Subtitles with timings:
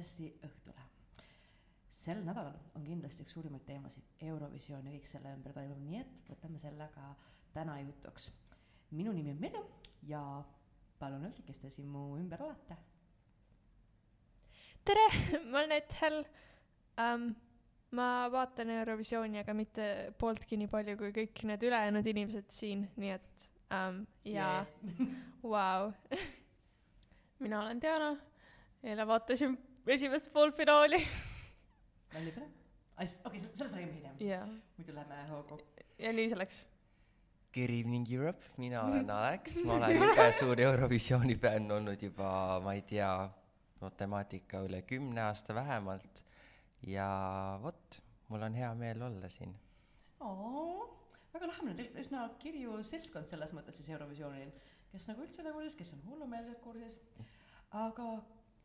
[0.00, 0.86] hästi õhtule.
[2.00, 6.30] sel nädalal on kindlasti üks suurimaid teemasid Eurovisioon ja kõik selle ümber toimuv, nii et
[6.30, 7.10] võtame selle ka
[7.52, 8.30] täna jutuks.
[8.90, 9.62] minu nimi on Merje
[10.08, 10.22] ja
[10.98, 12.76] palun öelge, kes te siin mu ümber olete.
[14.84, 15.06] tere,
[15.50, 16.22] ma olen Ethel
[16.96, 17.30] um,
[17.96, 19.86] ma vaatan Eurovisiooni, aga mitte
[20.18, 25.16] pooltki nii palju kui kõik need ülejäänud inimesed siin, nii et um, jaa yeah.
[25.42, 25.90] wow.
[27.44, 28.14] mina olen Diana,
[28.82, 29.58] eile vaatasin
[29.90, 31.06] esimest poolfinaali.
[32.14, 32.46] välja tore.
[33.24, 34.48] okei, sellest räägime hiljem yeah..
[34.76, 35.58] muidu läheme hoogu.
[35.98, 36.60] ja nii see läks.
[37.54, 42.30] Good evening Europe, mina olen Alex, ma olen jube suur Eurovisiooni fänn olnud juba,
[42.62, 43.10] ma ei tea,
[43.80, 46.22] matemaatika üle kümne aasta vähemalt
[46.86, 47.10] ja
[47.62, 49.56] vot, mul on hea meel olla siin.
[51.34, 54.54] väga lahe, meil on tegelikult üsna kirju seltskond selles mõttes siis Eurovisioonil,
[54.92, 57.00] kes nagu üldse nagu kes on hullumeelselt kursis,
[57.70, 58.12] aga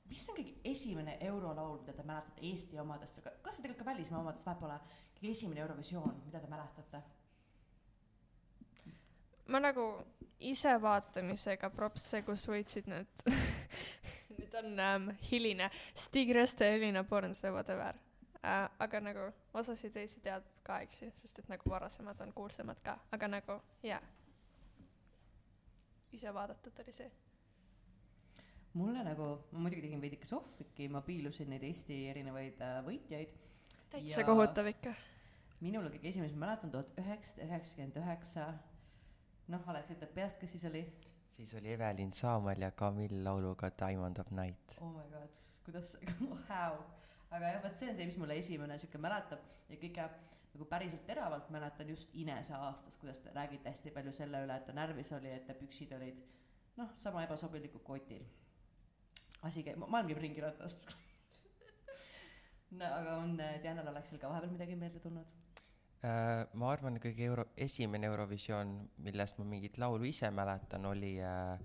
[0.09, 3.83] mis on kõige esimene eurolaul, mida te mäletate Eesti omadest või ka, kas või tegelikult
[3.85, 4.79] ka välismaa omadest, pole,
[5.19, 7.03] kõige esimene Eurovisioon, mida te mäletate?
[9.45, 9.83] ma nagu
[10.39, 13.25] ise vaatamisega propse, kus võitsid need
[14.37, 17.95] nüüd on ähm, hiline, Stig Reste Elina Borns ja whatever
[18.43, 18.69] äh,.
[18.79, 22.97] aga nagu osasid teisi tead ka, eks ju, sest et nagu varasemad on kuulsamad ka,
[23.11, 24.01] aga nagu jaa.
[26.11, 27.11] ise vaadatud oli see.
[28.75, 33.35] Mulle nagu, ma muidugi tegin veidike sohvriki, ma piilusin neid Eesti erinevaid äh, võitjaid.
[33.93, 34.27] täitsa ja...
[34.27, 34.93] kohutav ikka.
[35.63, 38.49] minul kõige esimene, ma mäletan tuhat üheksasada üheksakümmend üheksa,
[39.53, 40.83] noh, Alex ütleb peast, kes siis oli?
[41.35, 44.77] siis oli Evelin Saamäel ja Camille lauluga Diamond of Night.
[44.81, 45.97] oh my god, kuidas,
[46.49, 46.79] how
[47.35, 50.07] aga jah, vot see on see, mis mulle esimene sihuke mäletab ja kõige
[50.55, 54.65] nagu päriselt teravalt mäletan just Inese aastast, kuidas te räägite hästi palju selle üle, et
[54.67, 56.21] ta närvis oli, et ta püksid olid
[56.79, 58.23] noh, sama ebasobilikud kotil.
[59.49, 60.85] Asi käib, maailm käib ringiratast
[62.75, 65.45] no aga on Dianal Aleksil ka vahepeal midagi meelde tulnud?
[66.05, 71.55] Äh, ma arvan, kõige euro-, esimene Eurovisioon, millest ma mingit laulu ise mäletan, oli äh,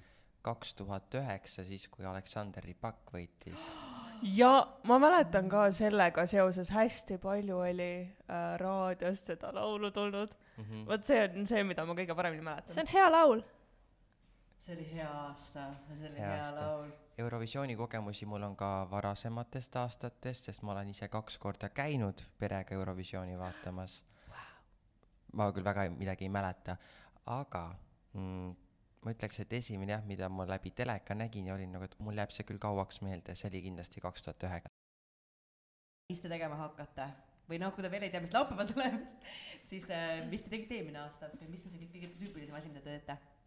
[0.47, 3.67] kaks tuhat üheksa, siis kui Aleksander Ripak võitis
[4.41, 4.53] ja
[4.89, 10.87] ma mäletan ka sellega seoses hästi palju oli äh, raadiost seda laulu tulnud mm -hmm..
[10.89, 12.75] vot see on see, mida ma kõige paremini mäletan.
[12.75, 13.43] see on hea laul.
[14.61, 16.91] See oli hea aasta, see oli hea, hea laul.
[17.19, 22.77] Eurovisiooni kogemusi mul on ka varasematest aastatest, sest ma olen ise kaks korda käinud perega
[22.77, 24.43] Eurovisiooni vaatamas wow..
[25.41, 26.77] ma küll väga midagi ei mäleta,
[27.27, 27.65] aga
[28.13, 28.53] mm,
[29.05, 32.21] ma ütleks, et esimene jah, mida ma läbi teleka nägin ja olin nagu, et mul
[32.21, 34.77] jääb see küll kauaks meelde, see oli kindlasti kaks tuhat üheksa.
[36.13, 37.09] mis te tegema hakkate?
[37.49, 39.01] või noh, kui te veel ei tea, mis laupäeval tuleb,
[39.73, 42.85] siis äh, mis te tegite eelmine aasta või mis on see kõige tüüpilisem asi, mida
[42.85, 43.40] te teete?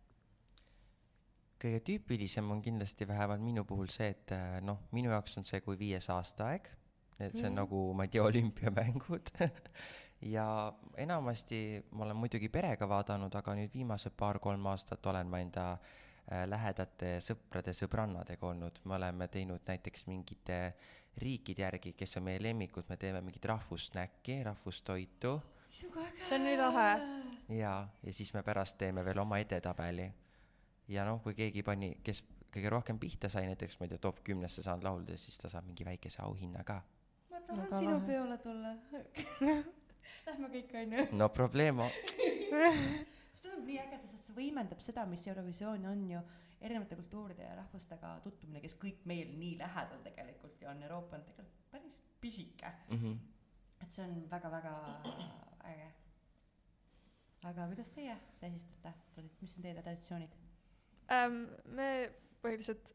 [1.63, 5.61] Kõige tüüpilisem on kindlasti vähemalt minu puhul see, et äh, noh, minu jaoks on see
[5.65, 6.69] kui viies aastaaeg,
[7.19, 7.59] et see on mm.
[7.61, 9.31] nagu, ma ei tea, olümpiamängud
[10.35, 15.67] ja enamasti ma olen muidugi perega vaadanud, aga nüüd viimased paar-kolm aastat olen ma enda
[15.73, 20.59] äh, lähedate sõprade, sõbrannadega olnud, me oleme teinud näiteks mingite
[21.21, 25.35] riikide järgi, kes on meie lemmikud, me teeme mingit rahvussnäkki, rahvustoitu.
[25.69, 26.89] see on nii lahe.
[27.49, 30.11] jaa, ja siis me pärast teeme veel oma edetabeli.
[30.87, 32.23] Ja noh, kui keegi pani, kes
[32.53, 35.65] kõige rohkem pihta sai, näiteks ma ei tea, top kümnesse saanud lauldes, siis ta saab
[35.69, 36.81] mingi väikese auhinna ka.
[37.31, 38.05] ma tahan Väga sinu lahe.
[38.07, 38.75] peole tulla
[40.27, 41.05] Lähme kõik, onju.
[41.19, 46.21] no problemo seda on nii äge, sest see võimendab seda, mis Eurovisioon on ju
[46.63, 51.25] erinevate kultuuride ja rahvustega tutvumine, kes kõik meil nii lähedal tegelikult ju on, Euroopa on
[51.27, 53.01] tegelikult päris pisike mm.
[53.01, 53.17] -hmm.
[53.83, 54.75] et see on väga-väga
[55.73, 55.91] äge.
[57.43, 60.39] aga kuidas teie tähistate, mis on teie traditsioonid
[61.11, 61.45] ähm,?
[61.65, 62.11] me
[62.43, 62.93] põhiliselt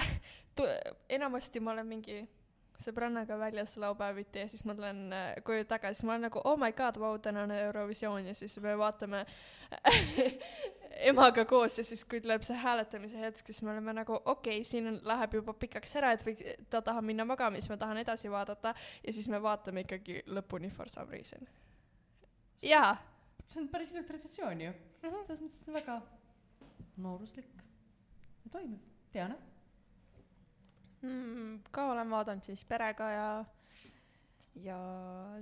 [1.16, 2.20] enamasti ma olen mingi
[2.80, 6.72] sõbrannaga väljas laupäeviti ja siis ma tulen äh, koju tagasi, ma olen nagu oh my
[6.76, 9.24] god, vau, täna on Eurovisioon ja siis me vaatame
[11.10, 14.64] emaga koos ja siis, kui tuleb see hääletamise hetk, siis me oleme nagu okei okay,,
[14.66, 18.00] siin on, läheb juba pikaks ära, et võiks, ta tahab minna magama, siis ma tahan
[18.02, 21.48] edasi vaadata ja siis me vaatame ikkagi lõpuni for some reason.
[22.62, 22.96] jaa.
[23.50, 26.00] see on päris ilus traditsioon ju mm -hmm., selles mõttes on väga
[26.96, 27.46] nooruslik
[28.44, 28.80] ja toimiv,
[29.14, 29.36] Diana
[31.02, 31.62] mm,?
[31.70, 33.28] ka olen vaadanud siis perega ja,
[34.64, 34.80] ja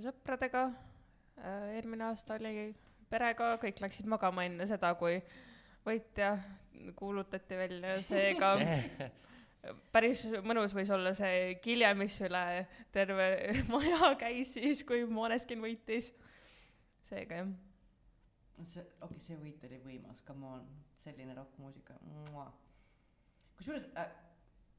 [0.03, 0.69] sõpradega.
[1.39, 2.73] Äh, eelmine aasta oli
[3.09, 5.17] perega, kõik läksid magama enne seda, kui
[5.85, 6.35] võitja
[6.99, 8.53] kuulutati välja, seega
[9.93, 12.43] päris mõnus võis olla see kilje, mis üle
[12.95, 13.29] terve
[13.73, 16.13] maja käis siis, kui Måneskin võitis.
[17.09, 17.55] seega jah.
[18.63, 20.69] see, okei okay,, see võit oli võimas, come on,
[21.09, 21.97] selline rokkmuusika.
[23.57, 24.11] kusjuures äh,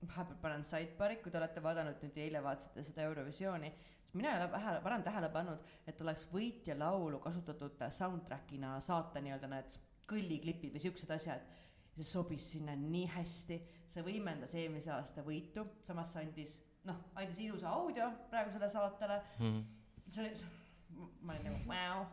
[0.09, 4.41] vahepeal panen sidebar'i, kui te olete vaadanud nüüd eile vaatasite seda Eurovisiooni, siis mina ei
[4.41, 9.77] ole vähe, varem tähele pannud, et oleks võitja laulu kasutatud soundtrack'ina saata nii-öelda need
[10.11, 11.45] kõlliklipid või siuksed asjad.
[11.91, 13.57] see sobis sinna nii hästi,
[13.91, 16.55] see võimendas eelmise aasta võitu, samas see andis,
[16.89, 19.59] noh, andis ilusa audio praegusele saatele, mm..
[20.07, 22.07] see oli, ma olin nagu vau.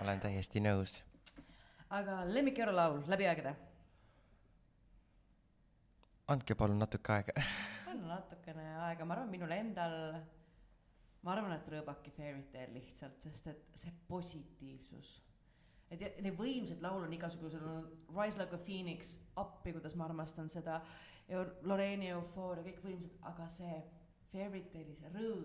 [0.00, 0.94] olen täiesti nõus.
[1.92, 3.52] Aga lemmik eurolaul läbi aegade?
[6.32, 7.34] andke palun natuke aega.
[7.90, 9.96] on natukene aega, ma arvan, minul endal,
[11.26, 15.18] ma arvan, et Rõõbaki Fairy Tale lihtsalt, sest et see positiivsus.
[15.92, 17.84] et need võimsad laul on igasugused, on
[18.16, 20.80] Rise Like a Phoenix, appi, kuidas ma armastan seda,
[21.68, 23.76] Loreeni eufooria, kõik võimsad, aga see
[24.32, 25.44] Fairy Tale'i see rõõm,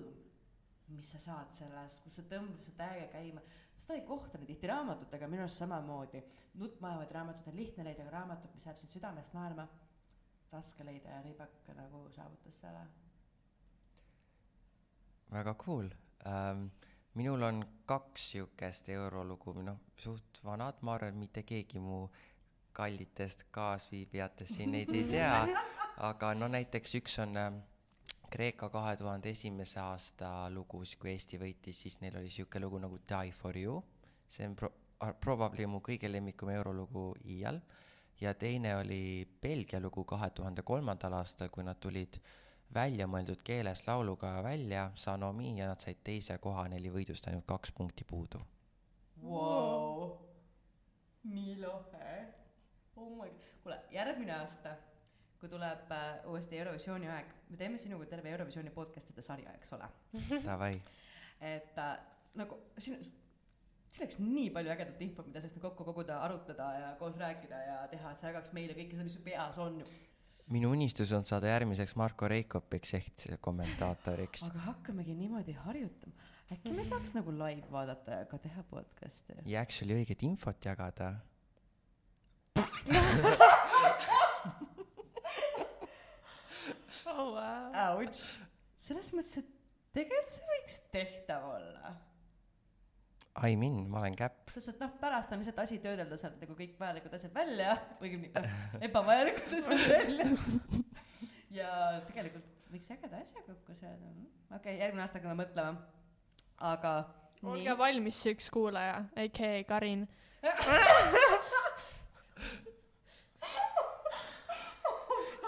[0.96, 3.44] mis sa saad sellest, kus see tõmbab su täiega käima,
[3.78, 6.24] seda ei kohta nii tihti raamatutega, minu arust samamoodi.
[6.58, 9.68] nutmajavaid raamatuid on lihtne leida, aga raamatut, mis läheb sind südamest naerma,
[10.52, 12.88] raske leida ja Rõõbak nagu saavutas selle
[15.32, 15.90] väga cool
[16.26, 16.68] ähm,.
[17.14, 22.04] minul on kaks siukest eurolugu, noh, suht vanad, ma arvan, et mitte keegi mu
[22.78, 25.64] kallitest kaasviibijatest siin neid ei tea,
[26.10, 27.58] aga no näiteks üks on ähm,
[28.30, 32.80] Kreeka kahe tuhande esimese aasta lugu, siis kui Eesti võitis, siis neil oli siuke lugu
[32.84, 33.78] nagu Die for you,
[34.30, 34.74] see on pro-,
[35.24, 37.62] probably mu kõige lemmikum eurolugu iial,
[38.22, 42.20] ja teine oli Belgia lugu kahe tuhande kolmandal aastal, kui nad tulid
[42.76, 47.72] väljamõeldud keeles lauluga välja, Sanomi, ja nad said teise koha, neil oli võidust ainult kaks
[47.72, 48.44] punkti puudu.
[49.24, 50.18] wow..
[51.24, 52.26] nii lahe.
[52.96, 53.32] oh my
[53.68, 54.76] kuule järgmine aasta,
[55.40, 59.90] kui tuleb äh, uuesti Eurovisiooni aeg, me teeme sinuga terve Eurovisiooni podcast'ide sarja, eks ole.
[60.48, 60.74] Davai,
[61.46, 61.94] et äh,
[62.40, 66.90] nagu siin, siin oleks nii palju ägedat infot, mida saaks nagu kokku koguda, arutada ja
[67.02, 69.74] koos rääkida ja teha, et sa jagaks meile kõike seda, mis su peas on.
[70.54, 74.44] minu unistus on saada järgmiseks Marko Reikopiks ehk kommentaatoriks.
[74.50, 76.14] aga hakkamegi niimoodi harjutama.
[76.52, 79.38] äkki me saaks nagu live vaadata ja ka teha podcast'i?
[79.46, 81.14] ja actually õiget infot jagada.
[87.12, 87.78] oh, wow.
[87.88, 88.26] Ouch.
[88.82, 89.54] selles mõttes, et
[89.96, 91.96] tegelikult see võiks tehtav olla.
[93.38, 94.50] I m in, ma olen käpp.
[94.56, 98.32] sest et noh, pärast on lihtsalt asi töödelda sealt nagu kõik vajalikud asjad välja, õigemini
[98.34, 98.48] noh,
[98.88, 100.26] ebavajalikud asjad välja.
[101.60, 101.70] ja
[102.10, 104.10] tegelikult võiks ägeda asja kokku saada.
[104.10, 105.78] okei okay,, järgmine aasta hakkame mõtlema.
[106.74, 106.94] aga
[107.46, 110.08] olge valmis, see üks kuulaja, aka Karin.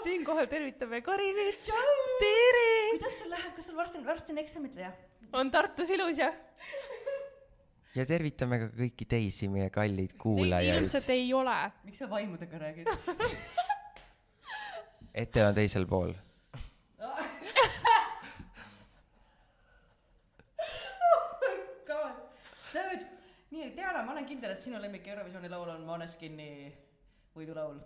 [0.02, 1.70] siinkohal tervitame Karinit.
[2.90, 4.90] kuidas sul läheb, kas sul varsti, varsti on eksamid või?
[5.32, 6.32] on Tartus ilus ja
[7.94, 10.82] ja tervitame ka kõiki teisi meie kalleid Neid kuulajaid.
[10.82, 11.56] ilmselt ei ole.
[11.84, 12.90] miks sa vaimudega räägid?
[15.22, 16.12] Ete on teisel pool.
[22.70, 23.02] Savage,
[23.50, 26.70] nii, Diana, ma olen kindel, et sinu lemmik Eurovisiooni laul on Måneskini
[27.34, 27.80] võidulaul.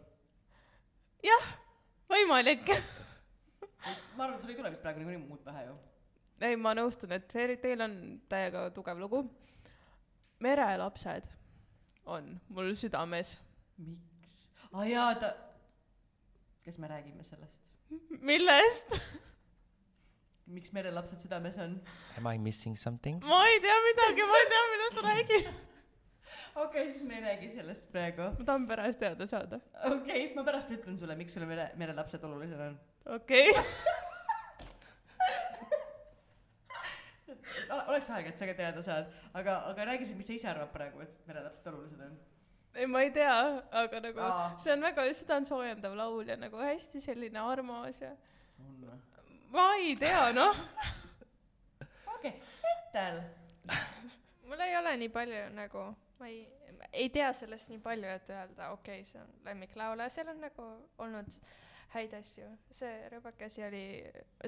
[2.10, 2.70] võimalik.
[4.16, 5.74] ma arvan, et sul ei tule vist praegu niikuinii muud pähe ju.
[6.44, 7.96] ei, ma nõustun, et Fairy Tale on
[8.28, 9.24] täiega tugev lugu.
[10.44, 11.28] merelapsed
[12.06, 13.36] on mul südames.
[13.78, 14.40] miks?
[14.72, 15.34] aa jaa, ta,
[16.64, 17.60] kas me räägime sellest?
[18.20, 18.96] millest?
[20.46, 21.78] miks merelapsed südames on?
[22.18, 23.22] Am I missing something?
[23.24, 25.54] ma ei tea midagi, ma ei tea, millest sa räägid.
[26.54, 28.22] Okei siis me ei räägi sellest praegu.
[28.38, 29.60] ma tahan pärast teada saada.
[29.84, 32.78] okei okay,, ma pärast ütlen sulle, miks sulle mere, merelapsed olulised on.
[33.14, 33.64] okei okay..
[37.86, 40.70] oleks aeg, et sa ka teada saad, aga, aga räägi siis, mis sa ise arvad
[40.74, 42.14] praegu, et merelapsed olulised on.
[42.74, 43.34] ei, ma ei tea,
[43.84, 44.46] aga nagu Aa.
[44.62, 48.12] see on väga südantsoojendav laul ja nagu hästi selline armas ja
[48.60, 48.98] on või?
[49.54, 50.56] ma ei tea, noh.
[52.16, 52.32] okei okay.,
[52.74, 53.20] Ettel.
[54.46, 55.84] mul ei ole nii palju nagu,
[56.18, 56.40] ma ei,
[56.92, 60.66] ei tea sellest nii palju, et öelda, okei okay,, see on lemmiklaul, seal on nagu
[61.04, 61.38] olnud
[61.94, 62.48] häid asju.
[62.74, 63.84] see Rõbaka asi oli,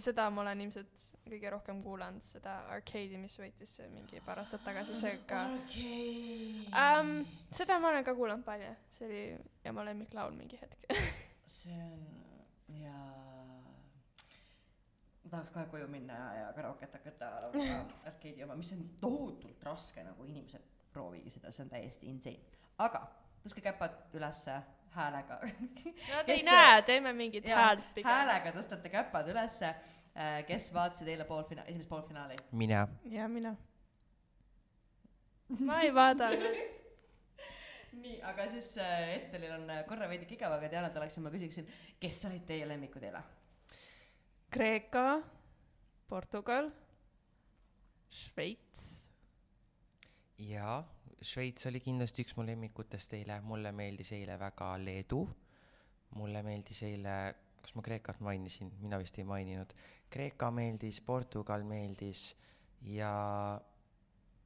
[0.02, 4.98] seda ma olen ilmselt kõige rohkem kuulanud, seda Arcade'i, mis võitis mingi paar aastat tagasi,
[4.98, 7.18] see ka okei um,.
[7.54, 9.22] seda ma olen ka kuulanud palju, see oli
[9.70, 10.90] ema lemmiklaul mingi hetk.
[11.58, 12.96] see on ja
[15.22, 19.62] ma tahaks kohe koju minna ja, ja karauket hakata laulma arkeedi oma, mis on tohutult
[19.66, 22.40] raske, nagu inimesed proovige seda, see on täiesti insane.
[22.78, 23.04] aga
[23.44, 24.56] tõstke käpad ülesse
[24.96, 25.40] häälega.
[26.12, 28.10] Nad ei Kes- näe, teeme mingit häält pigem.
[28.10, 29.74] häälega tõstate käpad ülesse,
[30.48, 32.36] kes vaatasid eile poolfina-, esimest poolfinaali.
[32.52, 32.88] mina.
[33.04, 33.56] ja mina.
[35.58, 36.58] ma ei vaadanud.
[38.02, 41.68] nii, aga siis äh, Ettelil on äh, korra veidi igav, aga Dianat Aleksa ma küsiksin,
[42.00, 43.22] kes olid teie lemmikud eile?
[44.52, 45.20] Kreeka,
[46.08, 46.70] Portugal,
[48.10, 48.95] Šveits,
[50.38, 50.84] jaa,
[51.22, 55.22] Šveits oli kindlasti üks mu lemmikutest eile, mulle meeldis eile väga Leedu,
[56.18, 57.14] mulle meeldis eile,
[57.62, 59.72] kas ma Kreekat mainisin, mina vist ei maininud,
[60.12, 62.28] Kreeka meeldis, Portugal meeldis
[62.86, 63.10] ja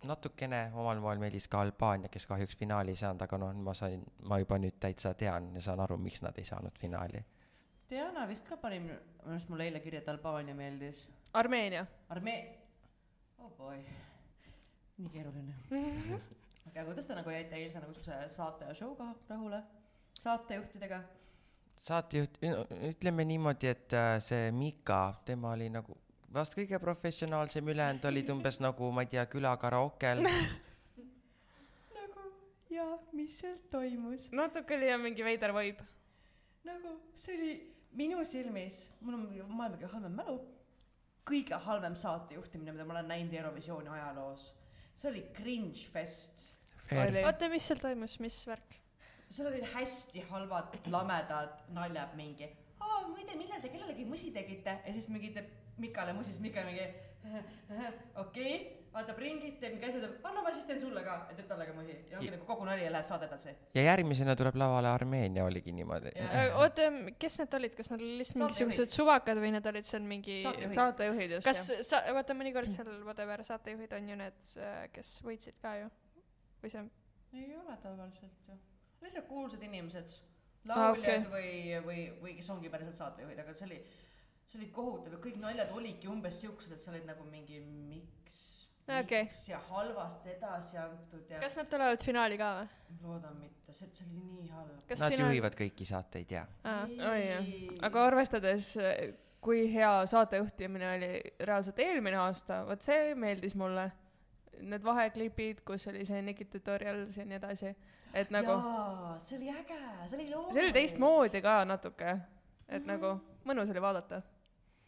[0.06, 4.04] natukene omal moel meeldis ka Albaania, kes kahjuks finaali ei saanud, aga noh, ma sain,
[4.30, 7.24] ma juba nüüd täitsa tean ja saan aru, miks nad ei saanud finaali.
[7.90, 8.94] Diana vist ka pani minu
[9.26, 11.08] arust mulle eile kirja, et Albaania meeldis.
[11.34, 11.82] Armeenia.
[12.14, 12.54] Armee-,
[13.38, 13.82] oh boy,
[15.00, 15.54] nii keeruline.
[15.70, 19.62] okei, aga kuidas te nagu jäite eilse nagu siukse saate ja show'ga rahule,
[20.20, 21.00] saatejuhtidega?
[21.80, 22.38] saatejuht,
[22.90, 25.96] ütleme niimoodi, et äh, see Mika, tema oli nagu
[26.34, 30.22] vast kõige professionaalsem, ülejäänud olid umbes nagu, ma ei tea, külakaraokel.
[31.98, 32.28] nagu
[32.70, 34.28] ja mis seal toimus?
[34.36, 35.88] natuke oli jah mingi veider vibe.
[36.68, 37.52] nagu see oli
[37.96, 40.38] minu silmis, mul on maailma kõige halvem mälu,
[41.26, 44.50] kõige halvem saatejuhtimine, mida ma olen näinud Eurovisiooni ajaloos.
[45.00, 46.46] See oli cringe fest.
[46.90, 48.76] Oota, mis seal toimus, mis värk?
[49.30, 52.48] seal olid hästi halvad lamedad naljad mingi,
[52.82, 55.30] aa muide, millal te kellelegi musi tegite ja siis mingi
[55.80, 58.56] Mikale musi, siis Mika mingi okei okay,,
[58.94, 61.66] vaatab ringi, teeb mingi asja, teeb anna ma siis teen sulle ka ja teeb talle
[61.68, 63.52] ka musi ja ongi nagu kogu nali ja läheb saade edasi.
[63.74, 66.12] ja järgmisena tuleb lavale Armeenia, oligi niimoodi.
[66.58, 66.88] Oota,
[67.22, 71.36] kes need olid, kas nad olid lihtsalt mingisugused suvakad või nad olid seal mingi Saatejuhid.
[71.38, 71.84] just kas jah.
[71.86, 74.48] sa, vaata mõnikord seal whatever saatejuhid on ju need,
[74.96, 75.90] kes võitsid ka ju.
[76.64, 76.84] või see,
[77.38, 78.58] ei ole tavaliselt ju,
[79.04, 80.18] lihtsalt kuulsad inimesed,
[80.68, 81.30] Aa, lauljad okei.
[81.32, 81.52] või,
[81.86, 83.78] või, või kes ongi päriselt saatejuhid, aga see oli,
[84.50, 88.59] see oli kohutav ja kõik naljad olidki umbes siuksed, et sa olid nagu mingi miks,
[88.98, 89.22] Okei.
[89.24, 92.68] miks ja halvasti edasi antud ja kas nad tulevad finaali ka või?
[93.02, 94.70] loodan mitte, see, see oli nii halb.
[94.90, 97.50] Nad finaal- juhivad kõiki saateid ja aa, oi jah,
[97.88, 98.72] aga arvestades,
[99.40, 101.12] kui hea saatejuhtimine oli
[101.46, 103.90] reaalselt eelmine aasta, vot see meeldis mulle.
[104.60, 107.70] Need vaheklipid, kus oli see Nikki Tutorials ja nii edasi,
[108.12, 108.58] et nagu
[109.24, 109.78] see oli äge,
[110.10, 110.52] see oli loomulik.
[110.52, 112.10] see oli teistmoodi ka natuke,
[112.68, 112.90] et Mhm.
[112.90, 114.22] nagu mõnus oli vaadata.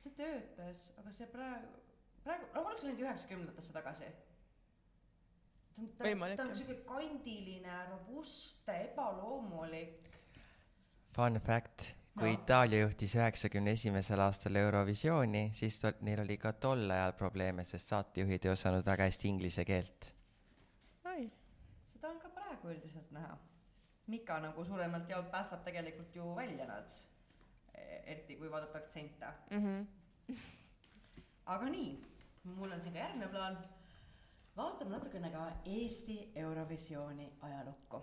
[0.02, 1.68] see töötas, aga see praegu,
[2.24, 4.10] praegu, nagu oleks läinud üheksakümnendatesse tagasi.
[5.74, 6.04] ta on, ta,
[6.36, 6.54] ta on jah.
[6.60, 10.08] siuke kandiline, robustne, ebaloomulik.
[11.16, 12.34] fun fact, kui No.
[12.34, 17.88] Itaalia juhtis üheksakümne esimesel aastal Eurovisiooni, siis tol-, neil oli ka tol ajal probleeme, sest
[17.88, 20.12] saatejuhid ei osanud väga hästi inglise keelt.
[21.92, 23.38] seda on ka praegu üldiselt näha.
[24.06, 26.90] Mika nagu suuremalt jaolt päästab tegelikult ju välja nad,
[28.04, 29.26] eriti kui vaadata aktsente.
[29.50, 29.82] Mhm.
[31.46, 32.11] aga nii,
[32.44, 33.58] mul on siin ka järgmine plaan.
[34.56, 38.02] vaatame natukene ka Eesti Eurovisiooni ajalukku.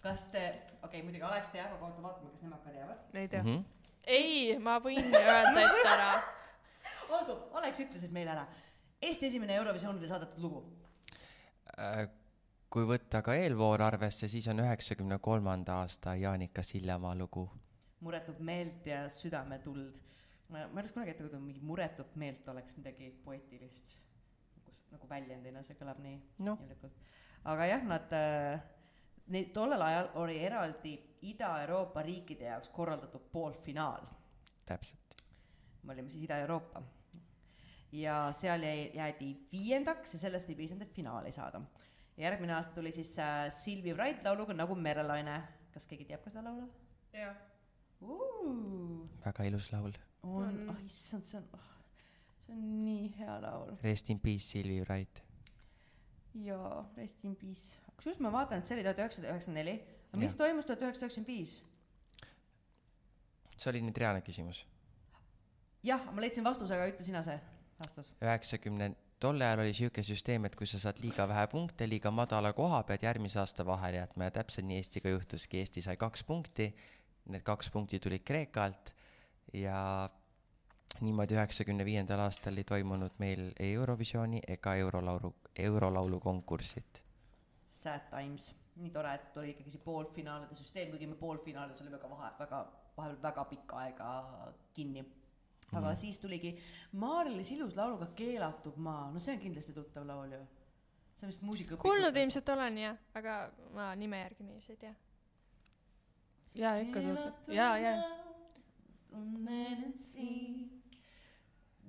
[0.00, 2.98] kas te, okei okay,, muidugi Alex teab, aga oota, vaatame, kas nemad ka teavad.
[3.14, 3.42] ei tea.
[3.42, 3.64] Mhm.
[4.06, 6.12] ei, ma võin öelda ette ära.
[7.16, 8.46] olgu, Alex ütles siis meile ära.
[9.02, 10.64] Eesti esimene Eurovisioonile saadetud lugu.
[11.78, 12.04] Äh,
[12.70, 17.48] kui võtta ka eelvoor arvesse, siis on üheksakümne kolmanda aasta Jaanika Sillemaa lugu.
[18.00, 19.98] muretut meelt ja südametuld.
[20.50, 23.96] ma, ma ei oleks kunagi ette kujutanud, mingi muretut meelt oleks midagi poeetilist.
[24.58, 27.16] nagu, nagu väljendina, see kõlab nii noh, tegelikult.
[27.52, 28.62] aga jah, nad äh,,
[29.34, 30.96] neid tollel ajal oli eraldi
[31.30, 34.06] Ida-Euroopa riikide jaoks korraldatud poolfinaal.
[34.66, 35.20] täpselt.
[35.82, 36.82] me olime siis Ida-Euroopa.
[37.92, 41.62] ja seal jäi, jäädi viiendaks ja sellest ei piisanud, et finaali saada.
[42.16, 45.42] järgmine aasta tuli siis äh, Silvi Wright lauluga Nagu merelaine.
[45.70, 46.70] kas keegi teab ka seda laulu
[47.14, 47.36] jah.
[48.02, 49.08] uh,?
[49.24, 49.92] väga ilus laul.
[50.22, 51.66] On On., oh issand, see on oh,,
[52.46, 53.74] see on nii hea laul.
[53.82, 55.22] Rest in peace, Silvi Wright.
[56.44, 57.78] jaa, rest in peace.
[57.96, 59.76] kusjuures ma vaatan, et see oli tuhat üheksasada üheksakümmend neli.
[60.10, 60.38] aga mis Jah.
[60.42, 61.56] toimus tuhat üheksasada üheksakümmend viis?
[63.56, 64.64] see oli nüüd reaalne küsimus.
[65.84, 67.38] jah, ma leidsin vastuse, aga ütle sina see
[67.80, 68.12] vastus.
[68.20, 72.52] üheksakümne, tol ajal oli sihuke süsteem, et kui sa saad liiga vähe punkte liiga madala
[72.56, 76.70] koha, pead järgmise aasta vahele jätma ja täpselt nii Eestiga juhtuski, Eesti sai kaks punkti,
[77.32, 78.94] need kaks punkti tulid Kreekalt
[79.52, 80.10] ja
[81.00, 87.02] niimoodi üheksakümne viiendal aastal ei toimunud meil ei Eurovisiooni ega Eurolaulu, Eurolaulu konkurssit.
[87.72, 92.10] Sad times, nii tore, et tuli ikkagi see poolfinaalide süsteem, kuigi me poolfinaalides olime ka
[92.10, 92.60] vahe, väga,
[92.96, 94.10] vahepeal väga pikka aega
[94.74, 95.04] kinni.
[95.72, 95.96] aga mm.
[95.96, 96.56] siis tuligi
[96.92, 100.40] Maarlis ilus lauluga Keelatud maa, no see on kindlasti tuttav laul ju.
[101.16, 101.86] see on vist muusikaõpikutes.
[101.86, 103.36] kuulnud ilmselt olen jah, aga
[103.74, 104.94] ma nime järgi niiviisi ei tea.
[106.58, 107.54] Jaa, ikka tuttav.
[107.54, 108.29] Jaa, jaa.
[109.10, 110.82] Tunnen end siin.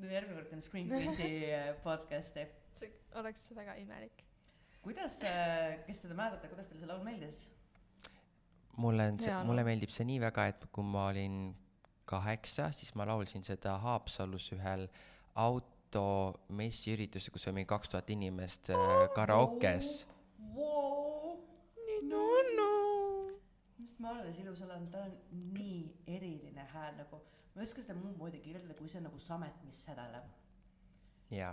[0.02, 2.48] järgmine kord teen Screen Queensi äh, podcast'i.
[2.82, 4.24] see oleks väga imelik.
[4.82, 5.22] kuidas,
[5.86, 7.42] kes seda mäletate, kuidas teile see laul meeldis?
[8.82, 11.36] mulle on see mulle meeldib see nii väga, et kui ma olin
[12.12, 14.88] kaheksa, siis ma laulsin seda Haapsalus ühel
[15.40, 18.80] automessiüritusel, kus oli mingi kaks tuhat inimest äh,
[19.16, 20.08] karaokes.
[20.56, 21.38] wow..
[22.10, 22.26] no
[22.58, 22.72] no.
[23.92, 27.20] Mis ma alles ilus olen, tal on nii eriline hääl nagu,
[27.52, 30.30] ma ei oska seda muud moodi kirjeldada, kui see on nagu samet, mis sädeleb.
[31.36, 31.52] jaa,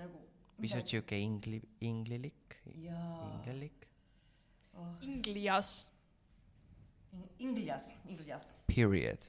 [0.00, 0.20] nagu.
[0.60, 3.30] pisut sihuke ingli-, inglilik, jaa.
[3.30, 3.88] ingelik.
[4.74, 4.92] oh..
[5.08, 5.72] Inglias.
[7.38, 8.54] Inglias, Inglias.
[8.66, 9.26] Period.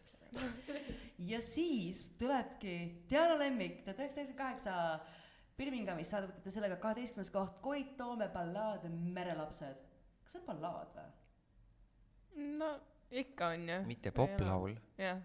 [1.31, 2.75] ja siis tulebki
[3.10, 4.75] Diana Lemmik, tuhat üheksasada üheksakümmend kaheksa
[5.57, 9.83] Birminghamis saavutate sellega kaheteistkümnes koht Koit Toome ballaad Merelapsed.
[10.24, 11.12] kas see on ballaad või?
[12.35, 12.79] No
[13.11, 13.81] ikka on ju.
[13.85, 14.75] mitte poplaul.
[14.97, 15.21] jah.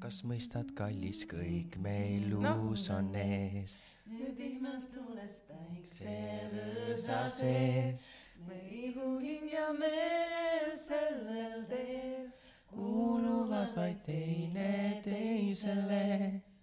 [0.00, 3.82] kas mõistad, kallis, kõik meil uus on ees.
[4.06, 8.10] nüüd vihmas tuules päikserõõsa sees
[8.44, 12.28] me ihuhing ja meel sellel teel
[12.70, 16.02] kuuluvad vaid teineteisele.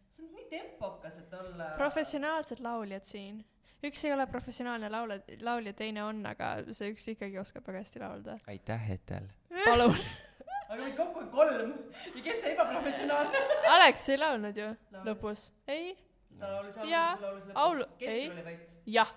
[0.09, 1.65] see on nii tempokas, et olla.
[1.77, 3.45] professionaalsed lauljad siin.
[3.87, 8.03] Üks ei ole professionaalne laulja, laulja, teine on, aga see üks ikkagi oskab väga hästi
[8.03, 8.37] laulda.
[8.51, 9.27] aitäh, Etel.
[9.65, 9.97] palun.
[10.69, 11.73] aga meid kokku on kolm
[12.15, 13.43] ja kes see ebaprofessionaalne?
[13.75, 15.09] Alex ei laulnud ju Laulis.
[15.09, 15.43] lõpus.
[15.67, 15.93] ei?
[16.39, 17.83] ta laulis alguses, laulis lõpus aul-.
[17.83, 18.07] ei.
[18.07, 18.73] keskel oli vait.
[18.95, 19.13] jah,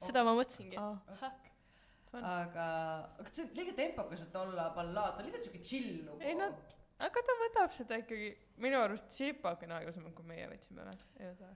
[0.00, 0.80] seda ma mõtlesingi.
[0.80, 2.66] aga,
[3.22, 6.20] aga see on liiga tempokas, et olla ballaad, ta on lihtsalt siuke chill lugu.
[6.26, 6.50] ei no,
[7.06, 11.00] aga ta võtab seda ikkagi minu arust sipakene aeglasemalt, kui meie võtsime või?
[11.20, 11.54] ei võta?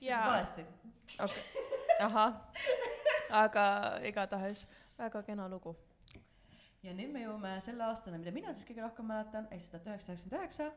[0.00, 0.26] Jaa.
[0.26, 0.66] valesti.
[1.18, 1.42] okei,
[2.00, 2.34] ahah.
[3.30, 3.64] aga
[4.04, 4.66] igatahes
[4.98, 5.76] väga kena lugu.
[6.82, 9.90] ja nüüd me jõuame selle aastani, mida mina siis kõige rohkem mäletan, ehk siis tuhat
[9.90, 10.70] üheksasada üheksakümmend üheksa,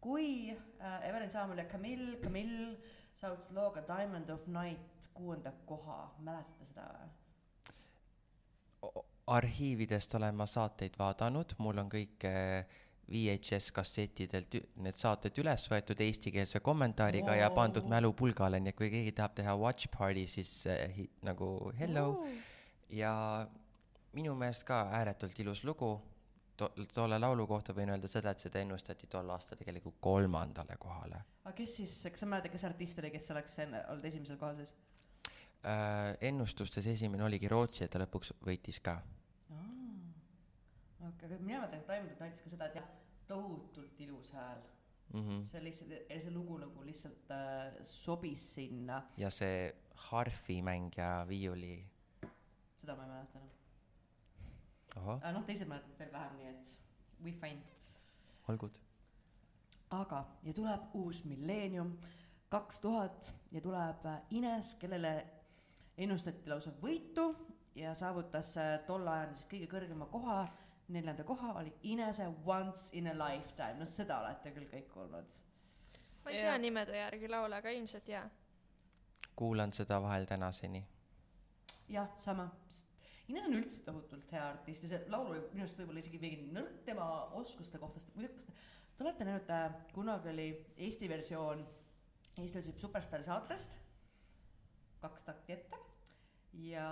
[0.00, 2.76] kui äh, Evelyn Saamul ja Camille, Camille
[3.20, 7.10] saavutasid looga Diamond of Night kuuenda koha, mäletate seda või?
[9.32, 16.00] arhiividest olen ma saateid vaadanud, mul on kõik äh, VHS kassettidelt need saated üles võetud
[16.00, 17.90] eestikeelse kommentaariga ja pandud Wow.
[17.96, 22.24] mälupulgale, nii et kui keegi tahab teha watch party, siis äh, hi- nagu hello.
[22.88, 23.46] ja
[24.12, 26.00] minu meelest ka ääretult ilus lugu.
[26.56, 31.22] To-, tolle laulu kohta võin öelda seda, et seda ennustati tol aastal tegelikult kolmandale kohale
[31.44, 34.74] aga kes siis, kas sa mäletad, kes artist oli, kes oleks olnud esimesel kohal siis?
[35.64, 36.12] äh,.
[36.20, 38.98] ennustustes esimene oligi Rootsi, et ta lõpuks võitis ka.
[41.08, 42.88] okei, aga mina mäletan, et of Night ka seda, et jah,
[43.28, 44.62] tohutult ilus hääl.
[45.12, 45.44] Mm -hmm.
[45.44, 45.90] see lihtsalt,
[46.22, 51.84] see lugu nagu lihtsalt äh, sobis sinna, ja see harfimäng ja viiuli,
[52.76, 53.50] seda ma ei mäleta enam.
[54.96, 56.80] aga noh, teised mäletavad veel vähem, nii et
[57.24, 57.62] we fine.
[58.48, 58.80] olgud.
[59.90, 61.98] aga, ja tuleb uus milleenium,
[62.48, 65.26] kaks tuhat ja tuleb äh, Ines, kellele
[65.96, 67.34] ennustati lausa võitu
[67.74, 70.42] ja saavutas äh, tol ajal siis kõige kõrgema koha,
[70.88, 75.36] neljanda koha oli Inese Once in a Lifetime, no seda olete küll kõik kuulnud.
[76.24, 76.50] ma ei Jaa.
[76.50, 78.24] tea nimede järgi laule, aga ilmselt jaa.
[79.36, 80.84] kuulan seda vahel tänaseni.
[81.88, 82.50] jah, sama.
[83.28, 86.48] Ines on üldse tohutult hea artist ja see laul oli minu arust võib-olla isegi veidi
[86.52, 87.06] nõrk tema
[87.38, 88.52] oskuste kohta, sest muidu kas te
[88.96, 91.62] te olete näinud äh,, kunagi oli Eesti versioon
[92.38, 93.78] Eesti Laulud Superstaari saatest,
[95.00, 95.78] kaks takti ette
[96.66, 96.86] ja,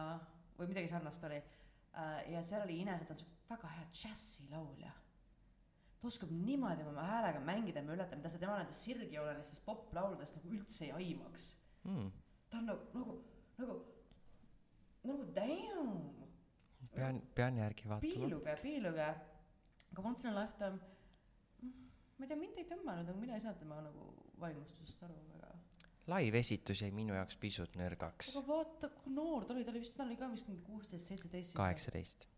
[0.58, 3.86] või midagi sarnast oli äh, ja seal oli Ines, et ta on siuke väga hea
[3.92, 4.92] džässilaulja.
[6.00, 10.48] ta oskab niimoodi oma häälega mängida, ma ületan, mida sa tema nendest sirgjoonelistest poplauludest nagu
[10.58, 12.10] üldse ei aimaks Mm.
[12.50, 13.14] ta on nagu, nagu,
[13.58, 13.74] nagu,
[15.08, 16.00] nagu damn,
[16.94, 18.00] pean, pean järgi vaatama.
[18.00, 19.06] piiluge, piiluge.
[19.92, 20.78] aga Once in a lifetime,
[22.18, 24.10] ma ei tea, mind ei tõmmanud, nagu mina ei saanud tema nagu
[24.40, 25.54] vaimustusest aru väga.
[26.14, 28.34] live-esitus jäi minu jaoks pisut nõrgaks.
[28.36, 31.06] aga vaata, kui noor ta oli, ta oli vist, ta oli ka vist mingi kuusteist,
[31.06, 31.54] seitseteist.
[31.56, 32.28] kaheksateist.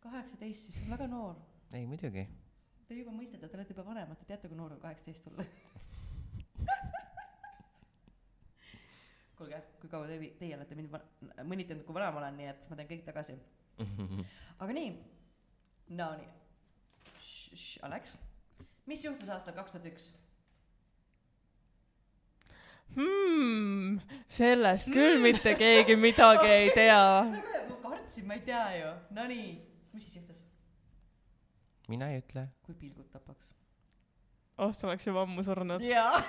[0.00, 1.36] kaheksateist, siis väga noor.
[1.72, 2.26] ei muidugi.
[2.88, 5.44] Te juba mõistate, te olete juba vanemad, te teate, kui noor on kaheksateist olla.
[9.40, 10.96] kuulge, kui kaua te, teie olete mind
[11.48, 13.36] mõnitanud, kui vana ma olen, nii et ma teen kõik tagasi.
[14.62, 14.90] aga nii,
[16.00, 16.30] no nii.
[17.86, 18.12] Alex,
[18.86, 20.10] mis juhtus aastal kaks tuhat üks?
[22.94, 23.98] hmm,.
[24.30, 27.02] sellest küll mitte keegi midagi ei tea.
[27.70, 28.92] ma kartsin, ma ei tea ju.
[29.16, 29.50] Nonii,
[29.92, 30.40] mis siis juhtus?
[31.90, 32.46] mina ei ütle.
[32.66, 33.54] kui pilgud tapaks.
[34.58, 35.82] oh, sa oleks juba ammu surnud.
[35.84, 36.20] jaa.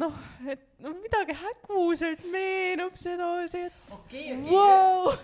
[0.00, 0.18] noh,
[0.48, 4.50] et no midagi häguselt meenub sedasi, et okei, okei.
[4.50, 5.16] vau.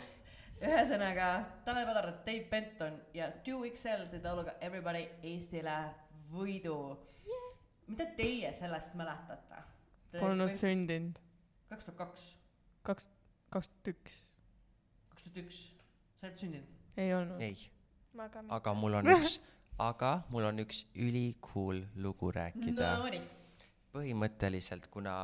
[0.60, 1.30] ühesõnaga,
[1.64, 5.78] Tanel Padar, Dave Benton ja 2XL tõid lauluga Everybody Eestile
[6.32, 6.76] võidu
[7.24, 7.46] yeah..
[7.88, 9.64] mida teie sellest mäletate?
[10.18, 11.16] Polnud sündinud.
[11.70, 12.26] kaks tuhat kaks,
[12.82, 13.08] kaks,
[13.54, 14.18] kaks tuhat üks.
[15.14, 15.62] kaks tuhat üks,
[16.20, 16.68] sa oled sündinud?
[16.96, 17.40] ei olnud.
[17.40, 17.56] ei.
[18.56, 19.38] aga mul on üks,
[19.80, 23.12] aga mul on üks ülikool lugu rääkida no..
[23.90, 25.14] Põhimõtteliselt, kuna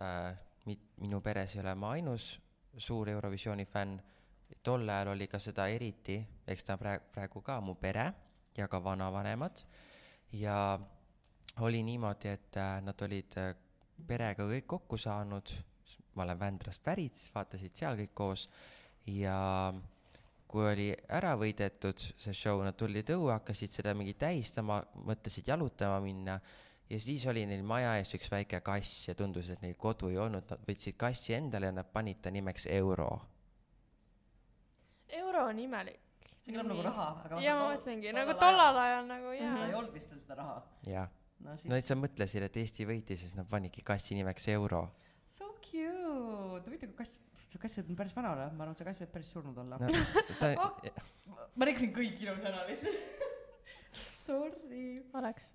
[0.00, 0.30] äh,
[0.64, 2.30] mit-, minu peres ei ole ma ainus
[2.80, 3.98] suur Eurovisiooni fänn,
[4.64, 6.16] tol ajal oli ka seda eriti,
[6.48, 8.06] eks ta praegu, praegu ka mu pere
[8.56, 9.60] ja ka vanavanemad
[10.38, 10.56] ja
[11.60, 13.52] oli niimoodi, et äh, nad olid äh,
[14.08, 15.52] perega kõik kokku saanud,
[16.16, 18.46] ma olen Vändrast pärit, siis vaatasid seal kõik koos
[19.10, 19.72] ja
[20.52, 25.98] kui oli ära võidetud see show, nad tulid õue, hakkasid seda mingi tähistama, mõtlesid jalutama
[26.04, 26.36] minna
[26.92, 30.18] ja siis oli neil maja ees üks väike kass ja tundus, et neil kodu ei
[30.20, 33.08] olnud, nad võtsid kassi endale ja nad panid ta nimeks Euro.
[35.22, 36.00] euro on imelik.
[36.42, 39.78] see kõlab nagu raha, aga ja ma mõtlengi, nagu tollal ajal nagu seda ei jaa.
[39.78, 40.62] olnud vist veel seda raha.
[40.90, 41.10] jah,
[41.40, 44.88] no siis no et sa mõtlesid, et Eesti võitis, siis nad panidki kassi nimeks Euro.
[45.30, 47.20] so cute, huvitav kui kass,
[47.52, 49.80] see kass võib päris vana olla, ma arvan, et see kass võib päris surnud olla
[49.80, 49.90] no
[50.40, 50.52] ta
[51.56, 53.28] ma rikkusin kõik ilusõna lihtsalt.
[54.22, 55.02] Sorry.
[55.18, 55.50] Alex,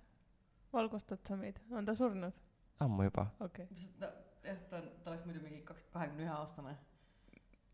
[0.72, 2.36] valgustad sa meid, on ta surnud?
[2.84, 3.26] ammu juba.
[3.40, 3.88] okei okay..
[4.00, 4.10] no
[4.44, 6.74] jah, ta on, ta oleks muidu mingi kaks, kahekümne ühe aastane.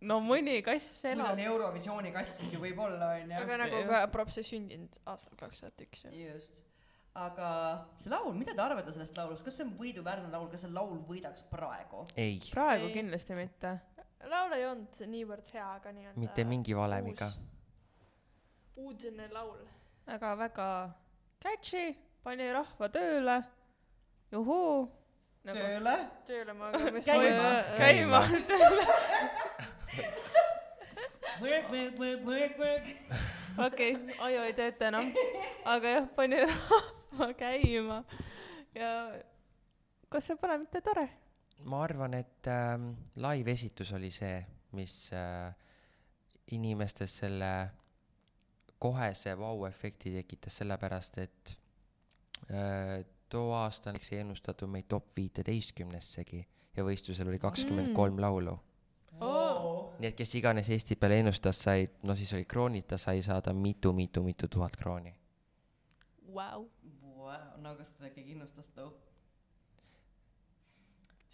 [0.09, 1.43] no mõni kass kui ta elab on.
[1.49, 3.41] Eurovisiooni kass, siis ju võib-olla onju.
[3.41, 3.91] aga nagu Just.
[3.93, 6.13] ka props ei sündinud aastal kaks tuhat üks ju.
[6.23, 6.63] just,
[7.27, 7.49] aga
[8.01, 10.97] see laul, mida te arvate sellest laulust, kas see on võiduväärne laul, kas see laul
[11.11, 12.07] võidaks praegu?
[12.17, 12.97] ei, praegu Ei.
[12.97, 13.77] kindlasti mitte.
[14.31, 17.29] Laul ei olnud niivõrd hea, aga nii-öelda mitte mingi valemiga.
[18.77, 19.65] uudne laul.
[20.07, 20.69] aga väga
[21.43, 23.43] catchy, pani rahva tööle.
[24.33, 24.89] juhuu.
[25.45, 25.97] nagu tööle.
[26.27, 26.71] tööle ma
[27.05, 27.51] Käima.
[27.79, 28.87] käima tööle.
[31.43, 32.87] Work, work, work, work, work.
[33.67, 35.13] okei aju ei tööta enam.
[35.65, 38.05] aga jah, pani rahva käima
[38.75, 38.91] ja
[40.09, 41.09] kas see pole mitte tore?
[41.65, 44.37] Ma arvan, et ähm, live-esitus oli see,
[44.77, 45.55] mis äh,
[46.53, 47.53] inimestes selle
[48.79, 51.55] kohese vau-efekti tekitas, sellepärast et
[52.51, 56.43] äh, too aasta näiteks ei ennustatud meid top viiteistkümnessegi
[56.77, 58.59] ja võistlusel oli kakskümmend kolm laulu.
[59.25, 59.95] Oo.
[60.03, 64.49] nii et kes iganes Eesti peale ennustas, sai, no siis oli kroonita, sai saada mitu-mitu-mitu
[64.51, 65.15] tuhat krooni.
[66.35, 66.67] Vau.
[67.63, 68.91] no kas teda keegi innustas too?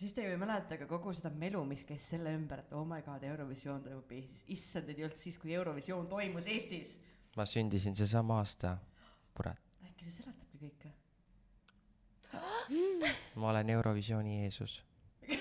[0.01, 2.87] Siis te ju ei mäleta ka kogu seda melu, mis käis selle ümber, et oh
[2.89, 4.45] my god, Eurovisioon toimub Eestis.
[4.57, 6.97] issand, et ei olnud siis, kui Eurovisioon toimus Eestis.
[7.37, 8.77] ma sündisin seesama aasta,
[9.37, 10.93] kurat, äkki see seletabki kõike?
[13.37, 14.81] ma olen Eurovisiooni Jeesus.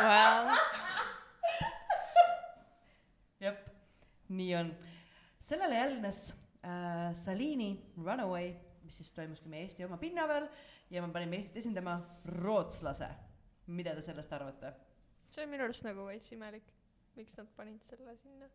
[0.00, 0.46] Wow.
[3.40, 3.66] jep,
[4.32, 4.70] nii on.
[5.44, 6.20] sellele järgnes
[6.64, 8.54] äh, Salini Runaway,
[8.86, 10.46] mis siis toimuski meie Eesti oma pinna peal
[10.90, 13.10] ja me panime Eestit esindama rootslase.
[13.70, 14.74] Mida te sellest arvate?
[15.30, 16.66] see on minu arust nagu veits imelik.
[17.16, 18.50] miks nad panid selle sinna?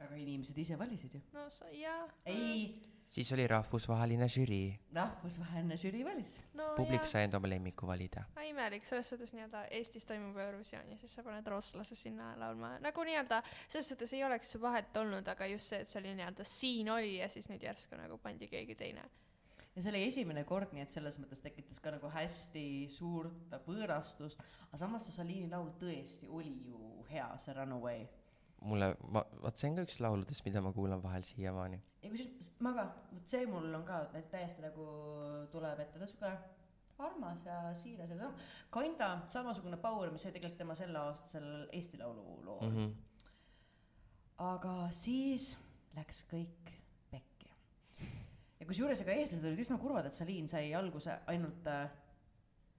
[0.00, 1.22] aga inimesed ise valisid ju.
[1.32, 2.08] no sa, jaa.
[2.26, 2.66] ei,
[3.14, 6.36] siis oli rahvusvaheline žürii, rahvusvaheline žürii valis.
[6.58, 8.24] no publik sai enda oma lemmiku valida.
[8.48, 13.06] imelik, selles suhtes nii-öelda Eestis toimub Eurovisioon ja siis sa paned rootslase sinna laulma, nagu
[13.10, 16.90] nii-öelda selles suhtes ei oleks vahet olnud, aga just see, et see oli nii-öelda siin
[16.96, 19.06] oli ja siis nüüd järsku nagu pandi keegi teine.
[19.74, 24.42] Ja see oli esimene kord, nii et selles mõttes tekitas ka nagu hästi suurt võõrastust,
[24.68, 28.06] aga samas see Salini laul tõesti oli ju hea, see Runaway.
[28.64, 31.80] mulle, ma, vot see on ka üks lauludest, mida ma kuulan vahel siiamaani.
[32.02, 34.90] ja kusjuures ma ka, vot see mul on ka, et täiesti nagu
[35.52, 36.36] tuleb ette, ta on siuke
[36.98, 38.38] armas ja siiras ja sam-,
[38.70, 42.76] Kanda samasugune power, mis oli tegelikult tema selleaastasel Eesti Laulu lool mm.
[42.76, 42.94] -hmm.
[44.38, 45.56] aga siis
[45.96, 46.72] läks kõik.
[48.64, 51.84] Ja kusjuures ega eestlased olid üsna kurvad, et Salin sai alguse ainult äh,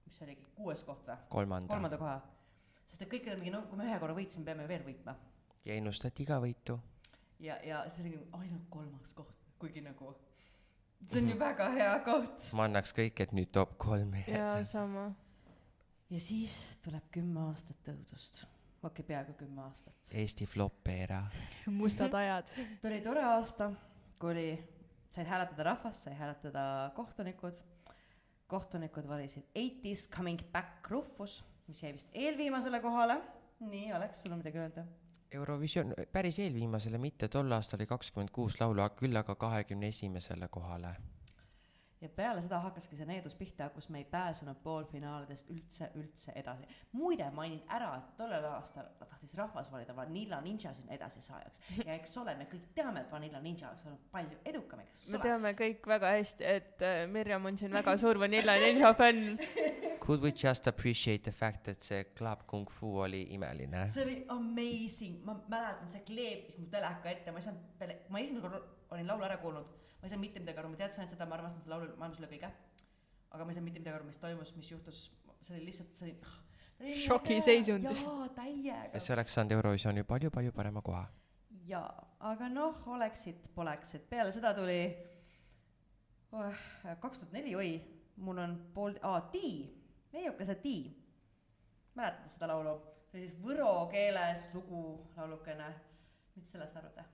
[0.06, 1.18] mis see oligi, kuues koht või?
[1.30, 2.16] kolmanda kolmanda koha.
[2.86, 5.14] sest et kõik olid mingi, no kui me ühe korra võitsime, peame veel võitma.
[5.66, 6.78] ja ennustati ka võitu.
[7.38, 10.14] ja, ja siis oli nagu ainult kolmas koht, kuigi nagu
[11.06, 12.50] see on ju väga hea koht.
[12.58, 14.68] ma annaks kõik, et nüüd top kolm ei ja jäta.
[14.72, 15.08] sama.
[16.10, 18.42] ja siis tuleb kümme aastat tõudust.
[18.82, 20.14] okei okay,, peaaegu kümme aastat.
[20.14, 21.26] Eesti flop-era.
[21.66, 22.56] mustad ajad.
[22.82, 23.70] ta oli tore aasta,
[24.18, 24.48] kui oli,
[25.10, 27.62] said hääletada rahvast, sai hääletada kohtunikud.
[28.46, 33.20] kohtunikud valisid Eighties Coming Back Rufus, mis jäi vist eelviimasele kohale.
[33.60, 34.84] nii, Alex, sul on midagi öelda?
[35.32, 40.96] Eurovisioon, päris eelviimasele mitte, tol aastal oli kakskümmend kuus laulu, küll aga kahekümne esimesele kohale.
[42.00, 46.68] Ja peale seda hakkaski see needus pihta, kus me ei pääsenud poolfinaalidest üldse, üldse edasi.
[46.92, 51.60] muide, mainin ära, et tollel aastal tahtis rahvas valida Vanilla Ninja sinna edasisaajaks.
[51.84, 55.18] ja eks ole, me kõik teame, et Vanilla Ninja oleks olnud palju edukam, eks me
[55.18, 55.22] ole.
[55.28, 59.38] teame kõik väga hästi, et äh, Mirjam on siin väga suur Vanilla Ninja fänn.
[60.06, 63.86] Could we just appreciate the fact, et see Club Kung Fu oli imeline?
[63.88, 68.20] see oli amazing, ma mäletan, see kleepis mu teleka ette, ma ei saanud peale, ma
[68.20, 69.72] esimene kord olin laulu ära kuulnud,
[70.06, 72.20] ma ei saanud mitte midagi aru, ma teadsin ainult seda, ma armastan seda laulu maailmas
[72.20, 72.50] üle kõige.
[73.34, 75.00] aga ma ei saanud mitte midagi aru, mis toimus, mis juhtus,
[75.40, 76.94] see oli lihtsalt, see oli.
[77.02, 78.02] Šokiseisundis.
[78.04, 79.00] jaa, täiega.
[79.00, 81.02] see oleks saanud Eurovisiooni palju-palju parema koha.
[81.66, 81.90] jaa,
[82.30, 84.78] aga noh, oleksid, poleksid, peale seda tuli
[87.00, 87.70] kaks tuhat neli, oi,
[88.22, 89.58] mul on pool, aa, Tii,
[90.12, 90.82] neiukese Tii.
[91.94, 92.78] mäletate seda laulu?
[93.10, 94.82] see oli siis võro keeles lugu,
[95.16, 95.70] laulukene.
[96.36, 97.06] mis sellest arvate?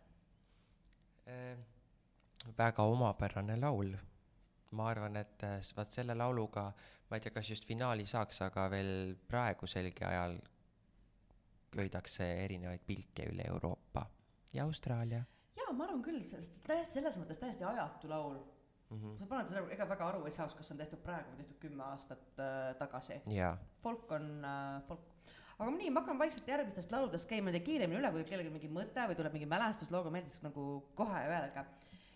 [2.58, 3.96] Väga omapärane laul.
[4.72, 6.72] ma arvan, et äh, vaat selle lauluga,
[7.10, 10.38] ma ei tea, kas just finaali saaks, aga veel praeguselgi ajal
[11.72, 14.06] köidakse erinevaid pilke üle Euroopa
[14.52, 15.20] ja Austraalia
[15.72, 18.36] jaa, ma arvan küll, sest täiesti selles mõttes täiesti ajatu laul.
[18.90, 18.98] mm.
[18.98, 19.16] -hmm.
[19.18, 21.58] sa paned seda, ega väga aru ei saaks, kas see on tehtud praegu või tehtud
[21.64, 23.20] kümme aastat äh, tagasi.
[23.82, 25.06] folk on äh, folk.
[25.58, 29.08] aga nii, ma hakkan vaikselt järgmistest lauludest käima niimoodi kiiremini üle, kui kellelgi mingi mõte
[29.08, 31.64] või tuleb mingi mälestuslooga meelde, siis nagu kohe öelge.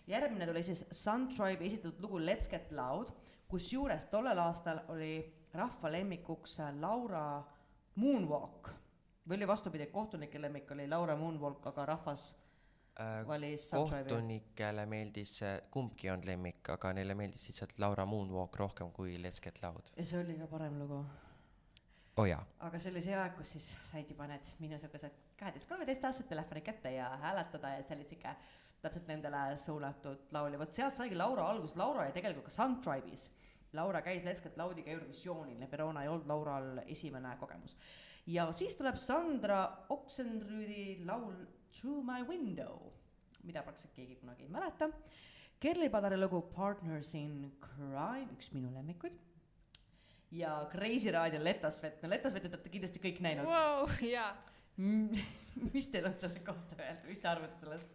[0.07, 3.11] Järgmine tuli siis Sun Tribe'i esitatud lugu Let's Get Loud,
[3.47, 7.43] kusjuures tollel aastal oli rahva lemmikuks Laura
[7.95, 8.69] Moonwalk.
[9.27, 12.29] või oli vastupidi, kohtunike lemmik oli Laura Moonwalk, aga rahvas
[12.99, 15.39] äh, valis kohtunikele meeldis
[15.71, 19.91] kumbki ei olnud lemmik, aga neile meeldis lihtsalt Laura Moonwalk rohkem kui Let's Get Loud.
[19.97, 21.03] ja see oli ka parem lugu.
[22.17, 25.69] oo oh jaa, aga see oli see aeg, kus siis said juba need minusugused kaheteist,
[25.69, 28.33] kolmeteistaastased telefoni kätte ja hääletada ja see oli sihuke
[28.81, 32.77] täpselt nendele suunatud laul ja vot sealt saigi Laura alguse, Laura oli tegelikult ka Sun
[32.81, 33.27] Tribe'is.
[33.73, 37.77] Laura käis Let's Get Loudiga Eurovisioonil ja Verona ei olnud Laural esimene kogemus.
[38.27, 41.45] ja siis tuleb Sandra Oksenrüüdi laul
[41.77, 42.91] Through my window,
[43.43, 44.89] mida praktiliselt keegi kunagi ei mäleta.
[45.59, 49.13] Kerli Padari lugu Partners in crime, üks minu lemmikuid.
[50.31, 54.31] ja Kreisi raadio Letosvet, no Letosvetit olete kindlasti kõik näinud Vau, jaa.
[55.73, 57.93] Mis teil on selle kohta öelda, mis te arvate sellest?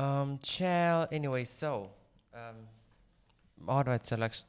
[0.00, 0.38] um,.
[0.38, 1.90] Chill, anyway, so
[2.32, 2.62] um,.
[3.56, 4.44] ma arvan, et see oleks,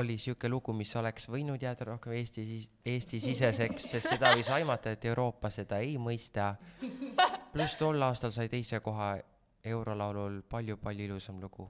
[0.00, 2.44] oli sihuke lugu, mis oleks võinud jääda rohkem Eesti,
[2.94, 6.54] Eesti-siseseks, sest seda võis aimata, et Euroopa seda ei mõista.
[7.52, 9.14] pluss tol aastal sai teise koha
[9.64, 11.68] eurolaulul palju-palju ilusam lugu.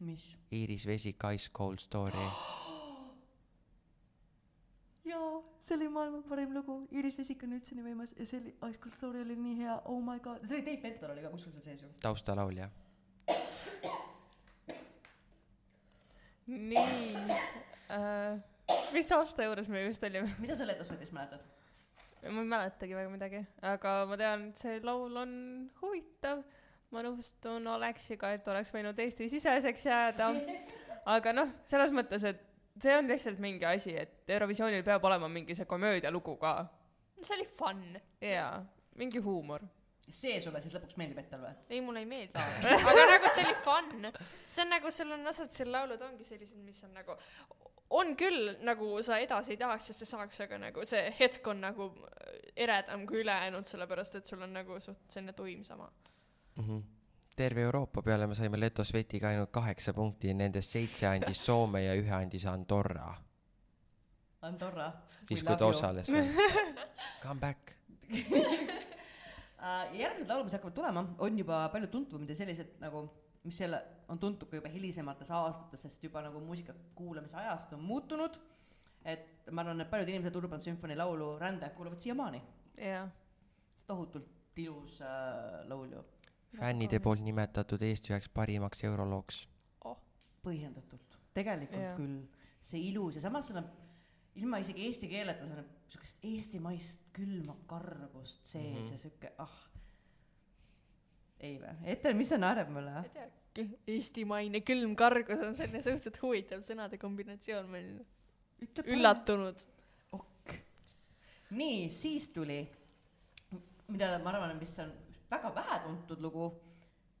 [0.00, 0.36] mis?
[0.52, 2.30] Iiris Vesik, Ice Cold Story.
[5.08, 5.30] jaa,
[5.64, 8.96] see oli maailma parim lugu, Iiris Vesik on üldse nii võimas ja see oli, Cold
[8.96, 11.64] Story oli nii hea, oh my god, see oli Dave Penton oli ka kuskil seal
[11.66, 11.90] sees ju.
[12.02, 12.68] taustalaulja.
[16.48, 17.14] nii
[17.92, 18.40] äh,,
[18.96, 20.32] mis aasta juures me just olime?
[20.40, 21.44] mida sa Letosvetist mäletad?
[22.22, 25.32] ma ei mäletagi väga midagi, aga ma tean, et see laul on
[25.82, 26.42] huvitav.
[26.90, 30.32] ma nõustun Aleksiga, et oleks võinud Eesti-siseseks jääda,
[31.16, 32.47] aga noh, selles mõttes, et
[32.82, 36.54] see on lihtsalt mingi asi, et Eurovisioonil peab olema mingi see komöödialugu ka
[37.22, 38.00] see oli fun.
[38.20, 38.64] jaa,
[38.94, 39.62] mingi huumor.
[40.10, 41.54] see sulle siis lõpuks meeldib Ettel või?
[41.68, 42.44] ei, mulle ei meeldi.
[42.90, 44.12] aga nagu see oli fun.
[44.46, 47.16] see on nagu, sul on osad seal laulud ongi sellised, mis on nagu,
[47.98, 51.64] on küll nagu sa edasi ei tahaks, sest sa saaks, aga nagu see hetk on
[51.64, 51.90] nagu
[52.56, 55.90] eredam kui ülejäänud, sellepärast et sul on nagu suht selline tuim sama.
[56.56, 56.64] mm.
[56.64, 56.97] -hmm.
[57.38, 61.94] Terve Euroopa peale me saime Leto Svetiga ainult kaheksa punkti, nendest seitse andis Soome ja
[61.94, 63.12] ühe andis Andorra,
[64.48, 64.88] Andorra.
[65.28, 65.68] siis kui ta.
[65.68, 66.32] osales veel.
[67.22, 67.76] Come back.
[69.62, 73.04] ja järgmised laulud, mis hakkavad tulema, on juba palju tuntumad ja sellised nagu,
[73.46, 77.86] mis jälle on tuntud ka juba hilisemates aastates, sest juba nagu muusika kuulamise ajastu on
[77.86, 78.38] muutunud.
[79.04, 82.42] et ma arvan, et paljud inimesed Urban Symphony laulu Rände kuulavad siiamaani.
[82.82, 83.08] jah,
[83.86, 86.02] tohutult ilus äh, laul ju,
[86.56, 89.46] fännide poolt nimetatud Eesti üheks parimaks eurolooks.
[90.42, 91.96] põhjendatult, tegelikult Jaa.
[91.98, 92.20] küll,
[92.64, 93.66] see ilus ja samas seal on
[94.38, 98.82] ilma isegi eesti keeleta, seal on sihukest eestimaist külma kargust sees mm.
[98.82, 98.92] -hmm.
[98.92, 99.56] ja sihuke ah.
[101.40, 103.02] ei vä, Etel, mis sa naerad mulle ma?
[103.02, 108.06] ei tea, eestimaine külm kargus on selline suhteliselt huvitav sõnade kombinatsioon, olin
[108.84, 109.66] üllatunud.
[111.50, 112.60] nii, siis tuli,
[113.88, 114.92] mida ma arvan, mis on
[115.30, 116.48] väga vähe tuntud lugu,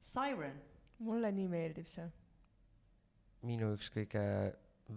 [0.00, 0.62] Siren.
[0.98, 2.08] mulle nii meeldib see.
[3.42, 4.22] minu üks kõige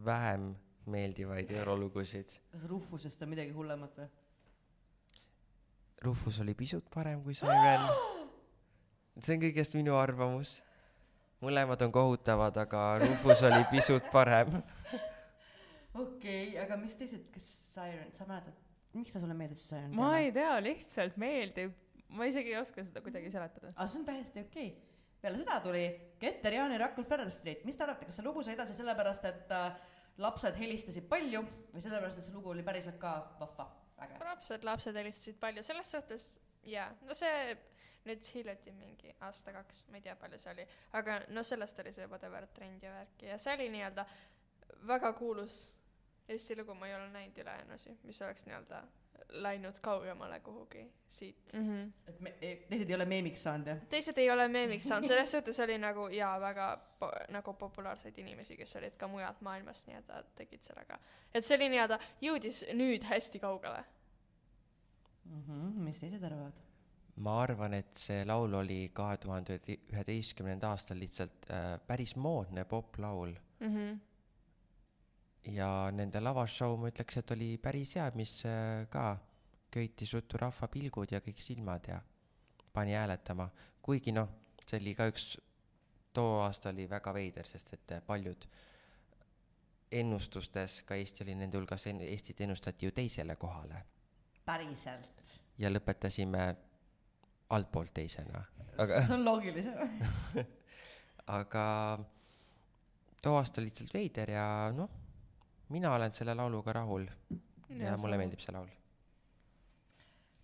[0.05, 2.39] vähem meeldivaid eurolugusid.
[2.51, 4.09] kas Rufusest on midagi hullemat või?
[6.01, 7.85] Rufus oli pisut parem kui Siren.
[9.21, 10.57] see on kõigest minu arvamus.
[11.41, 14.49] mõlemad on kohutavad, aga Rufus oli pisut parem.
[15.93, 18.57] okei okay,, aga mis teised, kas Siren, sa mäletad,
[18.97, 19.93] miks ta sulle meeldib, see Siren?
[19.97, 21.77] ma ei tea, lihtsalt meeldib.
[22.17, 23.73] Ma isegi ei oska seda kuidagi seletada.
[23.75, 24.99] aga see on täiesti okei okay..
[25.21, 25.85] peale seda tuli
[26.19, 29.55] Keter Jaani Rakul Ferrer Street, mis te arvate, kas see lugu sai edasi sellepärast, et
[29.57, 29.81] äh,
[30.21, 31.43] lapsed helistasid palju
[31.73, 33.67] või sellepärast, et see lugu oli päriselt ka vahva,
[34.05, 34.21] äge?
[34.25, 36.31] lapsed, lapsed helistasid palju, selles suhtes
[36.67, 37.57] jaa, no see
[38.05, 40.65] nüüd hiljuti mingi aasta-kaks, ma ei tea, palju see oli,
[40.97, 44.05] aga no sellest oli see whatever trend ja värki ja see oli nii-öelda
[44.89, 45.61] väga kuulus
[46.31, 48.81] Eesti lugu, ma ei ole näinud ülejäänusi, mis oleks nii-öelda
[49.31, 51.53] läinud kaugemale kuhugi siit.
[51.53, 51.67] mm.
[51.67, 51.91] -hmm.
[52.07, 53.81] et me, teised ei ole meemiks saanud jah?
[53.89, 56.67] teised ei ole meemiks saanud, selles suhtes oli nagu jaa, väga
[56.99, 60.99] po- nagu populaarseid inimesi, kes olid ka mujalt maailmast nii-öelda tegid sellega.
[61.33, 63.83] et see oli nii-öelda, jõudis nüüd hästi kaugele.
[65.25, 66.53] Mhm, mis teised arvavad?
[67.15, 73.35] ma arvan, et see laul oli kahe tuhande üheteistkümnenda aastal lihtsalt äh, päris moodne poplaul
[73.61, 73.99] Mm -hmm.
[75.49, 79.15] Ja nende lavashow ma ütleks, et oli päris hea, mis äh, ka
[79.71, 82.01] köitis ruttu rahva pilgud ja kõik silmad ja
[82.73, 83.49] pani hääletama,
[83.81, 84.29] kuigi noh,
[84.65, 85.33] see oli ka üks,
[86.13, 88.47] too aasta oli väga veider, sest et äh, paljud
[89.91, 93.81] ennustustes ka Eesti oli nende hulgas, Eestit ennustati ju teisele kohale
[94.45, 95.35] päriselt?
[95.59, 96.45] ja lõpetasime
[97.51, 98.41] altpoolt teisena,
[98.79, 99.89] aga see on loogiline.
[101.39, 101.65] aga
[103.21, 105.00] too aasta oli lihtsalt veider ja noh,
[105.71, 107.07] mina olen selle lauluga rahul
[107.69, 108.69] ja, ja mulle meeldib see laul.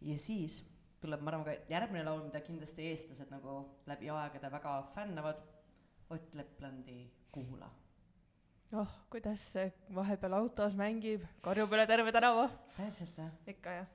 [0.02, 0.62] ja siis
[1.02, 3.60] tuleb, ma arvan, ka järgmine laul, mida kindlasti eestlased nagu
[3.90, 5.46] läbi aegade väga fännavad,
[6.10, 7.68] Ott Leplandi Kuula.
[8.80, 12.48] oh, kuidas see vahepeal autos mängib, karjub üle terve tänava.
[12.78, 13.32] päriselt või?
[13.56, 13.90] ikka jah.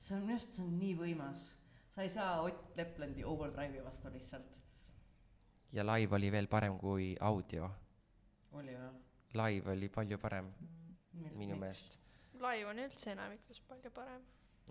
[0.00, 1.48] see on minu arust, see on nii võimas.
[1.90, 4.54] sa ei saa Ott Leplandi Overdrive'i vastu lihtsalt.
[5.72, 7.70] ja live oli veel parem kui audio,
[8.52, 9.05] oli või?
[9.40, 10.48] Live oli palju parem
[11.34, 11.56] minu.
[11.56, 11.98] meelest.
[12.40, 14.22] live on üldse enamikus palju parem.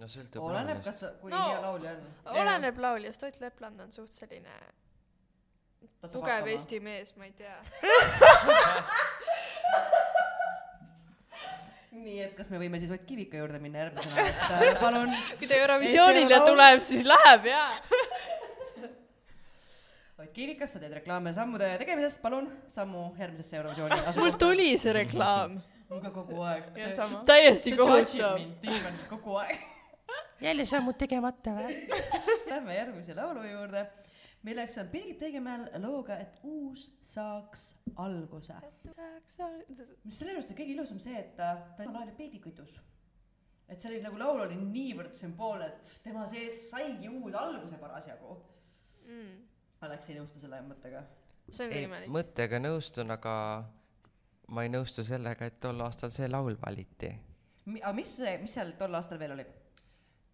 [0.01, 2.09] no sõltub oleneb, kas, kui No, hea laulja on.
[2.41, 4.55] oleneb lauljast, Ott Lepland on suht selline
[6.11, 6.47] tugev.
[6.47, 7.57] Eesti mees, ma ei tea.
[11.95, 15.47] nii et kas me võime siis Ott Kivika juurde minna järgmisena, et äh, palun kui
[15.49, 17.69] ta Eurovisioonile tuleb, siis läheb jaa.
[20.35, 25.53] Ott Kivikas, sa teed reklaame sammude tegemisest, palun sammu järgmisesse Eurovisiooni mul tuli see reklaam,
[25.87, 26.65] mul ka kogu aeg.
[27.29, 28.41] täiesti kohutav.
[29.07, 29.63] kogu aeg.
[30.43, 31.77] jälle sammud tegemata või?
[32.51, 33.85] Lähme järgmise laulu juurde,
[34.43, 38.59] milleks on Birgit Õigemäel looga, et uus saaks alguse.
[38.83, 42.75] mis selle juures on kõige ilusam see, et ta, ta laulab beebikütus.
[43.69, 48.41] et see oli nagu laul oli niivõrd sümboolne, et tema sees saigi uus alguse parasjagu.
[49.05, 49.35] Mm,
[49.87, 51.03] Alex ei nõustu selle mõttega.
[51.49, 52.13] see on ei, võimalik.
[52.17, 53.35] mõttega nõustun, aga
[54.55, 57.13] ma ei nõustu sellega, et tol aastal see laul valiti.
[57.81, 59.47] aga mis see, mis seal tol aastal veel oli?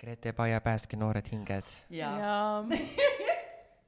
[0.01, 1.77] Grete Paia Päästke noored hinged.
[1.93, 2.35] jaa ja..
[2.71, 3.37] ja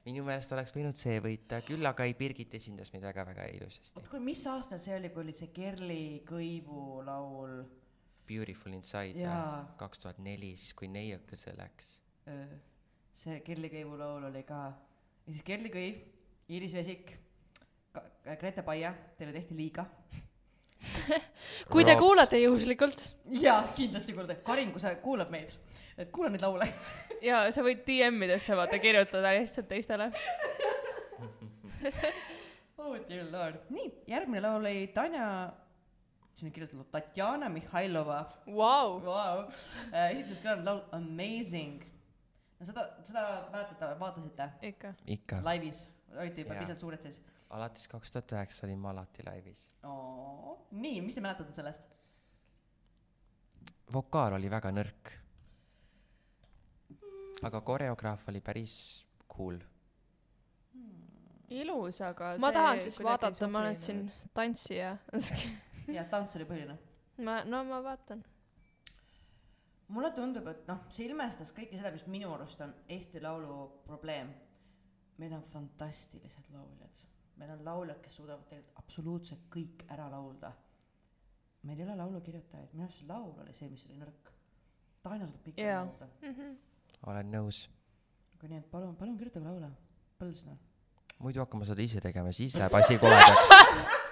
[0.04, 4.08] minu meelest oleks võinud see võita, küll aga ei, Birgit esindas meid väga-väga ilusasti oot,
[4.10, 7.62] kuule, mis aastal see oli, kui oli see Kerli Kõivu laul?
[8.28, 9.64] Beautiful Inside Jaa.
[9.80, 11.94] kaks tuhat neli, siis kui neiukese läks.
[13.20, 14.60] see Kerli Kõivu laul oli ka,
[15.26, 16.00] ja siis Kerli Kõiv,
[16.52, 17.12] Iiris Vesik,
[18.40, 19.86] Grete Paia, teile tehti liiga.
[21.72, 23.00] kui te Rob- kuulate juhuslikult,
[23.40, 25.54] jaa, kindlasti kuulate, Karin, kui sa kuulad meid,
[25.96, 26.68] et kuula neid laule.
[27.28, 30.10] ja sa võid DM-idesse vaata kirjutada lihtsalt teistele.
[32.82, 33.64] oh dear lord.
[33.72, 35.26] nii, järgmine laul oli Tanja,
[36.36, 39.44] siin on kirjutatud Tatjana Mihhailova vau, wow..
[40.10, 41.93] esitas ka laul Amazing.
[42.60, 44.94] No seda, seda mäletate, vaatasite ikka.
[45.06, 45.86] ikka, laivis,
[46.16, 47.20] olite juba piisavalt suured siis
[47.54, 49.66] alates kaks tuhat üheksa olin ma alati laivis.
[50.70, 51.94] nii, mis te mäletate sellest?
[53.92, 55.12] vokaal oli väga nõrk.
[57.42, 58.74] aga koreograaf oli päris
[59.36, 59.58] cool.
[61.50, 64.96] ilus, aga ma tahan siis vaadata, ma olen siin tantsija.
[65.96, 66.78] jah, tants oli põhiline.
[67.22, 68.24] ma, no ma vaatan.
[69.88, 74.32] Mulle tundub, et noh, see ilmestas kõike seda, mis minu arust on Eesti Laulu probleem.
[75.18, 77.02] meil on fantastilised lauljad,
[77.38, 80.52] meil on lauljad, kes suudavad tegelikult absoluutselt kõik ära laulda.
[81.62, 84.30] meil ei ole laulukirjutajaid, minu arust see laul oli see, mis oli nõrk.
[85.02, 85.80] Taina suudab kõik Jaa.
[85.80, 86.54] ära laulda,
[87.06, 87.68] olen nõus.
[88.34, 89.70] aga nii et palun, palun kirjutage laule,
[90.18, 90.56] Põlsna.
[91.18, 94.00] muidu hakkame seda ise tegema, siis läheb asi koledaks.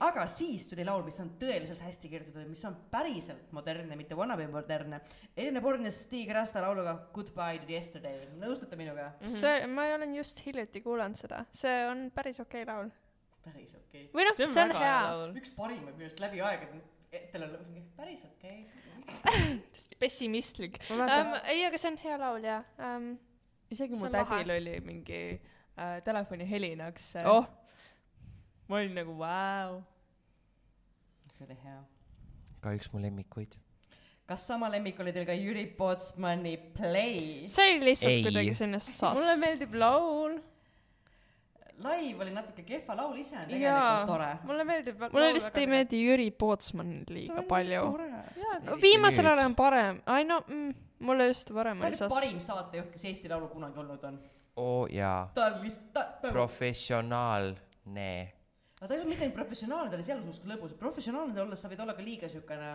[0.00, 4.46] aga siis tuli laul, mis on tõeliselt hästi kirjutatud, mis on päriselt modernne, mitte wannabe
[4.50, 5.00] modernne.
[5.36, 9.10] Elina Born ja Stig Rasta lauluga Goodbye to yesterday, nõustute minuga?
[9.20, 9.36] Mhm.
[9.36, 12.90] see, ma olen just hiljuti kuulanud seda, see on päris okei okay laul.
[13.44, 14.14] päris okei okay..
[14.14, 15.04] või noh, see on see on hea hea.
[15.10, 15.36] laul.
[15.40, 16.82] üks parimaid minu arust läbi aegade,
[17.32, 19.58] teil on mingi päris okei okay.
[20.02, 21.32] pessimistlik um,.
[21.44, 23.14] ei, aga see on hea laul jaa um,.
[23.72, 24.28] isegi mu on lahe.
[24.32, 27.48] tädil oli mingi äh, telefonihelinaks äh, oh,
[28.70, 29.80] ma olin nagu vau.
[31.34, 31.80] see oli hea.
[32.62, 33.56] ka üks mu lemmikuid.
[34.30, 37.48] kas sama lemmik oli teil ka Jüri Pootsmani Play?
[37.50, 39.36] see oli lihtsalt kuidagi selline sass mulle.
[39.42, 40.38] meeldib laul
[41.80, 44.30] live oli natuke kehva, laul ise on jaa tegelikult tore.
[44.46, 45.70] mulle meeldib mulle lihtsalt ei.
[45.74, 47.84] meeldi Jüri Pootsman liiga palju.
[48.70, 50.74] no viimasel ajal on parem, ai no mm,
[51.10, 52.14] mulle just varem oli sass.
[52.14, 54.20] parim saatejuht, kes Eesti Laulu kunagi olnud on.
[54.62, 58.12] oo jaa, ta on lihtsalt, ta, ta, professionaalne.
[58.80, 60.78] Aga ta ei olnud mitte ainult professionaalne, ta oli sealhulgas ka lõbus.
[60.80, 62.70] professionaalne olles sa võid olla ka liiga siukene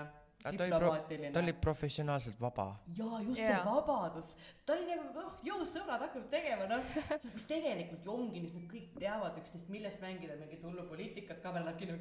[0.45, 1.31] ta oli pro-, diplomaatiline.
[1.31, 2.75] ta oli professionaalselt vaba.
[2.97, 3.47] jaa, just Jaa.
[3.47, 4.35] see vabadus.
[4.65, 6.83] ta oli nagu, noh, jõu sõbrad hakkavad tegema, noh.
[7.09, 11.41] sest mis tegelikult ju ongi nüüd, nad kõik teavad üksteist, millest mängida mingit hullu poliitikat,
[11.41, 11.93] kaamera läheb kinni,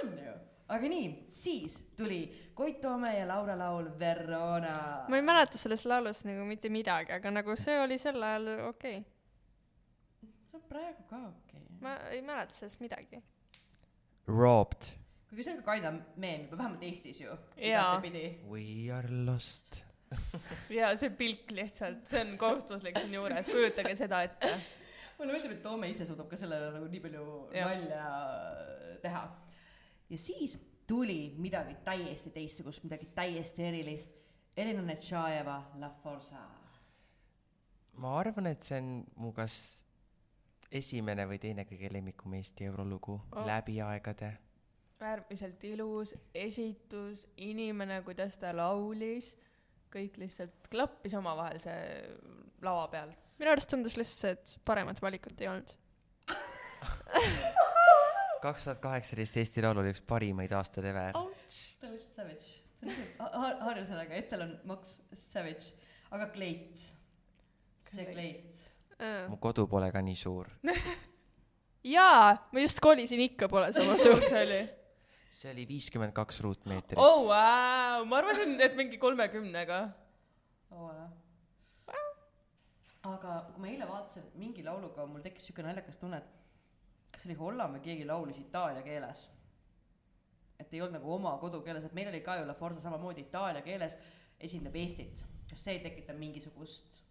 [0.00, 0.34] on ju.
[0.74, 2.24] aga nii, siis tuli
[2.58, 4.76] Koit Toome ja Laura laul Verona.
[5.08, 8.98] ma ei mäleta sellest laulust nagu mitte midagi, aga nagu see oli sel ajal okei
[8.98, 9.21] okay..
[10.52, 11.78] See on praegu ka okei okay..
[11.80, 13.22] ma ei mäleta sellest midagi.
[14.28, 14.90] Robbed.
[15.30, 17.38] kuigi see on ka kinda meem juba, vähemalt Eestis ju.
[17.56, 18.26] Igatepidi.
[18.50, 19.80] We are lost.
[20.80, 24.52] ja see pilk lihtsalt, see on kohustuslik siinjuures, kujutage seda ette.
[25.18, 27.70] mulle meeldib, et Toome ise suudab ka sellele nagu nii palju Jah.
[27.70, 28.06] nalja
[29.04, 29.22] teha.
[30.10, 34.18] ja siis tuli midagi täiesti teistsugust, midagi täiesti erilist.
[34.56, 36.42] Elina Netšajeva La Forza.
[37.96, 39.81] ma arvan, et see on mu kas
[40.72, 43.46] esimene või teine kõige lemmikum Eesti eurolugu Oh.
[43.46, 44.32] läbi aegade.
[45.02, 49.36] äärmiselt ilus esitus, inimene, kuidas ta laulis,
[49.90, 52.02] kõik lihtsalt klappis omavahel see
[52.62, 53.10] lava peal.
[53.38, 55.74] minu arust tundus lihtsalt see, et paremat valikut ei olnud.
[58.42, 61.12] kaks tuhat kaheksateist Eesti Laul oli üks parimaid aastaid ever.
[61.12, 62.58] ta on lihtsalt savage.
[63.66, 65.72] harju sellega, Ettel on Max Savage,
[66.10, 66.78] aga kleit,
[67.86, 68.71] see kleit.
[69.28, 70.50] Mu kodu pole ka nii suur.
[71.94, 74.60] jaa, ma just kolisin, ikka pole sama suur see oli?
[75.32, 79.80] see oli viiskümmend kaks ruutmeetrit oh wow., ma arvasin, et mingi kolmekümnega.
[83.12, 87.38] aga kui ma eile vaatasin mingi lauluga, mul tekkis siuke naljakas tunne, et kas oli
[87.38, 89.28] Holland või keegi laulis itaalia keeles.
[90.62, 93.64] et ei olnud nagu oma kodukeeles, et meil oli ka ju La Forza samamoodi itaalia
[93.66, 93.96] keeles,
[94.38, 95.24] esindab Eestit.
[95.50, 97.02] kas see ei tekita mingisugust,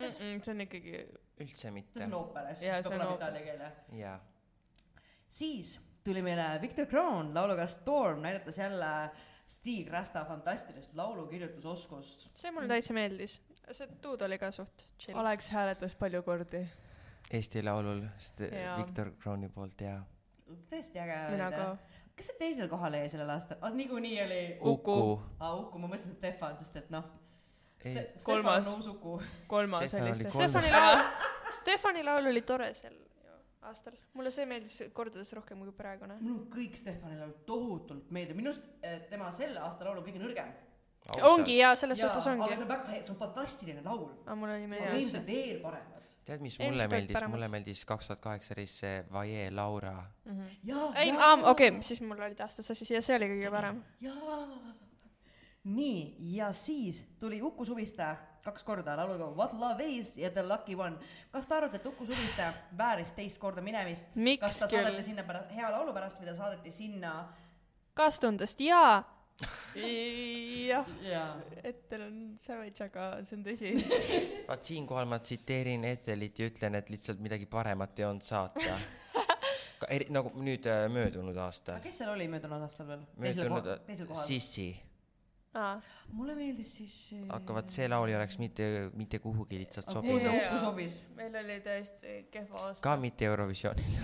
[0.00, 1.02] see on ikkagi,
[1.40, 3.82] üldse see mitte on ooper, siis peab see olema itaalia keel jah.
[4.00, 4.16] jaa
[5.34, 9.10] siis tuli meile Victor Kroon lauluga Storm, näidates jälle
[9.48, 12.30] Stig Rasta fantastilist laulukirjutusoskust.
[12.34, 13.42] see mulle täitsa meeldis.
[13.70, 15.18] see duud oli ka suht chill.
[15.18, 16.66] Alex hääletas palju kordi.
[17.32, 18.02] Eesti Laulul.
[18.76, 20.02] Viktor Krooni poolt jaa
[20.70, 22.00] tõesti äge mina oli ka ta..
[22.16, 23.74] kas see teisel kohal jäi sellel aastal ah,?
[23.74, 24.40] niikuinii oli
[24.72, 24.96] Uku.
[25.38, 27.06] aa, Uku, ma mõtlesin Stefan, sest et noh.
[27.84, 28.68] Ei, Kolmas.
[29.46, 30.50] Kolmas oli oli Stefan.
[30.50, 31.02] Stefani laul,
[31.52, 32.94] Stefani laul oli tore sel
[33.68, 33.96] aastal.
[34.18, 36.18] mulle see meeldis kordades rohkem kui praegune.
[36.20, 40.06] mulle on kõik Stefani laulud tohutult meeldivad, minu arust eh, tema selle aasta laul on
[40.06, 40.52] kõige nõrgem.
[41.30, 42.64] ongi jaa, selles suhtes aga ongi see.
[42.66, 44.08] on väga hea, see on fantastiline laul.
[44.24, 45.26] aga mulle ei aga meeldinud eelmised see.
[45.32, 46.06] veel paremad.
[46.24, 49.96] tead, mis Eelmised mulle meeldis, mulle meeldis kaks tuhat kaheksateist see Vaie Laura.
[50.62, 51.12] jaa, ei,
[51.54, 53.84] okei, siis mul olid aastad sassis ja see oli kõige parem.
[54.04, 54.40] jaa.
[55.64, 58.06] nii, ja siis tuli Uku Suviste
[58.44, 60.96] kaks korda lauluga What love is ja The lucky one.
[61.32, 64.06] kas te arvate, et Uku Suviste vääris teist korda minemist?
[64.40, 64.84] Kas ta küll?
[64.84, 67.14] saadeti sinna pärast, hea laulu pärast ta saadeti sinna?
[67.94, 69.04] kaastundest jaa,
[70.68, 71.28] jah, jaa.
[71.62, 73.72] Ettel on savage, aga see on tõsi.
[74.48, 78.78] vaat siinkohal ma tsiteerin Etelit ja ütlen, et lihtsalt midagi paremat ei olnud saata.
[79.90, 81.84] eri-, nagu nüüd äh, möödunud aastal aga.
[81.84, 83.06] kes seal oli möödunud aastal veel?
[83.20, 84.26] teisel möödunud kohal, teisel kohal.
[84.28, 84.68] Sissi.
[85.54, 85.74] aa,
[86.12, 87.22] mulle meeldis siis see.
[87.36, 90.22] aga vaat see laul ei oleks mitte, mitte kuhugi lihtsalt kuhu sobinud.
[90.24, 90.50] see Jaa.
[90.50, 90.98] Uku sobis?
[91.18, 92.82] meil oli tõesti kehva aasta.
[92.88, 93.98] ka mitte Eurovisioonil.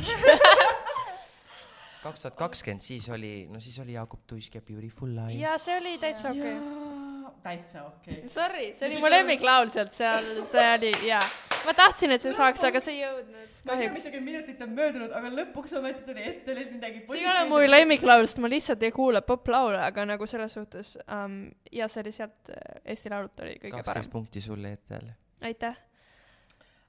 [2.04, 5.40] kaks tuhat kakskümmend, siis oli, no siis oli Jaagup Tuisk ja Beautiful Lie.
[5.42, 7.36] jaa, see oli täitsa okei okay..
[7.42, 8.28] täitsa okei okay..
[8.28, 11.24] Sorry, see oli mu lemmiklaul sealt seal, see oli jaa.
[11.66, 14.72] Ma tahtsin, et see saaks, aga see ei jõudnud ma ei tea, mitukümmend minutit on
[14.76, 18.50] möödunud, aga lõpuks ometi tuli ette nüüd midagi see ei ole mu lemmiklaul, sest ma
[18.52, 21.42] lihtsalt ei kuula poplaule, aga nagu selles suhtes um,
[21.72, 24.12] ja see oli sealt äh, Eesti Lault oli kõige parem kaksteist.
[24.12, 25.12] punkti sulle Etel.
[25.44, 25.78] aitäh.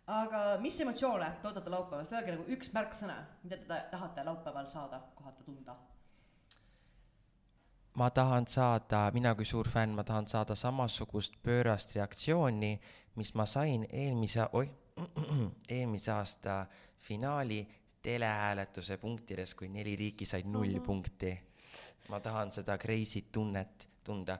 [0.08, 4.68] aga mis emotsioone te ootate laupäevast, öelge nagu üks märksõna, mida te ta- tahate laupäeval
[4.72, 5.76] saada, kohata, tunda.
[8.00, 12.78] ma tahan saada, mina kui suur fänn, ma tahan saada samasugust pöörast reaktsiooni,
[13.16, 14.70] mis ma sain eelmise, oih,
[15.70, 16.66] eelmise aasta
[16.98, 17.62] finaali
[18.02, 21.38] telehääletuse punktides, kui neli riiki said null punkti.
[22.10, 24.38] ma tahan seda crazy't tunnet tunda.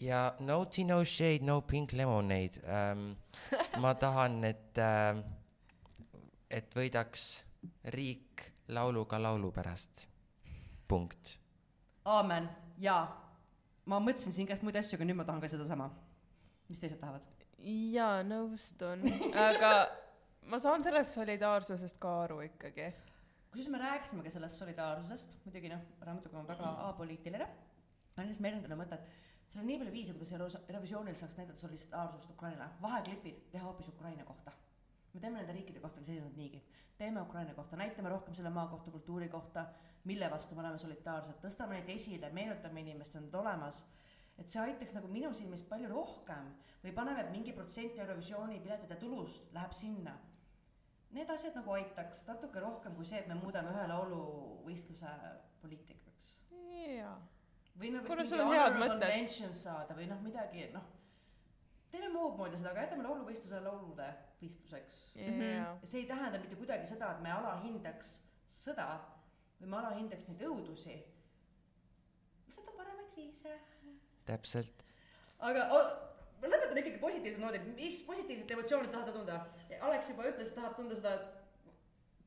[0.00, 3.16] ja no tea no shade, no pink lemonade ähm.
[3.82, 5.24] ma tahan, et äh,,
[6.50, 7.44] et võidaks
[7.84, 10.08] riik lauluga laulu pärast.
[10.88, 11.38] punkt
[12.06, 12.48] aamen,
[12.78, 13.06] jaa,
[13.90, 15.90] ma mõtlesin siin käest muid asju, aga nüüd ma tahan ka sedasama.
[16.68, 17.35] mis teised tahavad?
[17.58, 19.04] jaa, nõustun,
[19.48, 19.72] aga
[20.50, 22.90] ma saan sellest solidaarsusest ka aru ikkagi.
[23.50, 27.48] kusjuures me rääkisime ka sellest solidaarsusest, muidugi noh, raamatukogu on väga apoliitiline.
[28.16, 29.08] ma lihtsalt meenutan seda mõtet,
[29.48, 33.88] seal on nii palju viise, kuidas Euro- Eurovisioonil saaks näidata solidaarsust Ukrainale, vaheklipid teha hoopis
[33.88, 34.52] Ukraina kohta.
[35.14, 36.62] me teeme nende riikide kohta, kes esinevad niigi,
[36.98, 39.66] teeme Ukraina kohta, näitame rohkem selle maa kohta, kultuuri kohta,
[40.04, 43.84] mille vastu me oleme solidaarsed, tõstame neid esile, meenutame inimestele, nad on olemas.
[44.38, 49.52] Et see aitaks nagu minu silmis palju rohkem või paneme, mingi protsent Eurovisiooni piletite tulust
[49.56, 50.16] läheb sinna
[51.16, 55.14] need asjad nagu aitaks natuke rohkem kui see, et me muudame ühe lauluvõistluse
[55.62, 56.34] poliitikaks.
[56.50, 57.16] jaa.
[57.80, 60.86] või no Kuule, võiks mingi honorable mention saada või noh, midagi noh,
[61.92, 64.08] teeme muud moodi seda, aga jätame lauluvõistluse laulude
[64.42, 65.02] võistluseks.
[65.16, 68.16] ja see ei tähenda mitte kuidagi seda, et me alahindaks
[68.62, 68.88] sõda
[69.60, 70.98] või me alahindaks neid õudusi.
[72.46, 73.56] lihtsalt on paremaid viise.
[74.26, 74.84] täpselt.
[75.38, 79.40] aga ma lõpetan ikkagi positiivse noodi, mis positiivset emotsiooni tahate tunda?
[79.80, 81.16] Alex juba ütles, et tahab tunda seda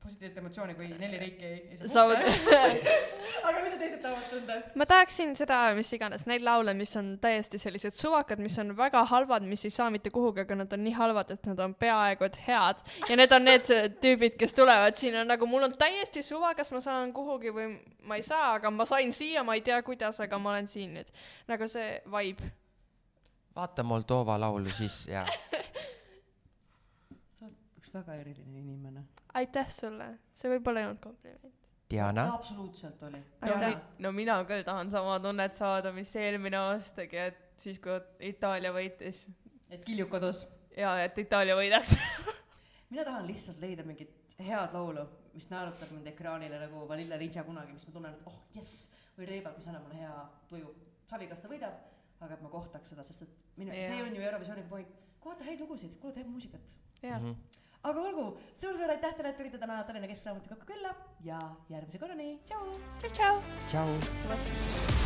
[0.04, 2.24] positiivset emotsiooni, kui neli riiki ei, ei saa saavad.
[3.50, 4.58] aga mida teised tahavad tunda?
[4.80, 9.04] ma tahaksin seda, mis iganes, neid laule, mis on täiesti sellised suvakad, mis on väga
[9.12, 12.28] halvad, mis ei saa mitte kuhugi, aga nad on nii halvad, et nad on peaaegu
[12.30, 12.84] et head.
[13.10, 13.70] ja need on need
[14.04, 17.68] tüübid, kes tulevad siin on nagu mul on täiesti suva, kas ma saan kuhugi või
[18.10, 20.96] ma ei saa, aga ma sain siia, ma ei tea, kuidas, aga ma olen siin
[20.98, 21.14] nüüd.
[21.50, 22.52] nagu see vibe.
[23.56, 25.26] vaata Moldova laulu siis ja
[27.40, 29.06] sa oled üks väga eriline inimene.
[29.34, 31.59] aitäh sulle, see võib-olla ei olnud kompliment.
[31.90, 33.20] Diana, absoluutselt oli.
[34.00, 37.96] No mina küll tahan sama tunnet saada, mis eelmine aastagi, et siis, kui
[38.30, 39.24] Itaalia võitis
[39.70, 40.44] et Kiljuk kodus.
[40.78, 41.96] ja et Itaalia võidaks.
[42.92, 47.74] mina tahan lihtsalt leida mingit head laulu, mis naerutab mind ekraanile nagu Vanilla Ninja kunagi,
[47.74, 48.88] mis ma tunnen, et oh jess,
[49.18, 50.14] või Reibak, mis annab mulle hea
[50.50, 50.74] tuju.
[51.10, 51.74] savi, kas ta võidab,
[52.22, 54.06] aga et ma kohtaks seda, sest et minu yeah., see Jaa.
[54.08, 56.62] on ju Eurovisiooniga point, kuulata häid lugusid, kuulata head muusikat.
[57.02, 57.34] jah, Mhm.
[57.84, 62.32] Aga olgu suur,, suur-suur aitäh teile, et tulite täna Tallinna Keskraamatukokku külla ja järgmise korrani,
[62.46, 62.66] tšau.
[63.00, 63.36] tšau,
[63.68, 63.94] tšau.
[63.98, 64.99] tšau.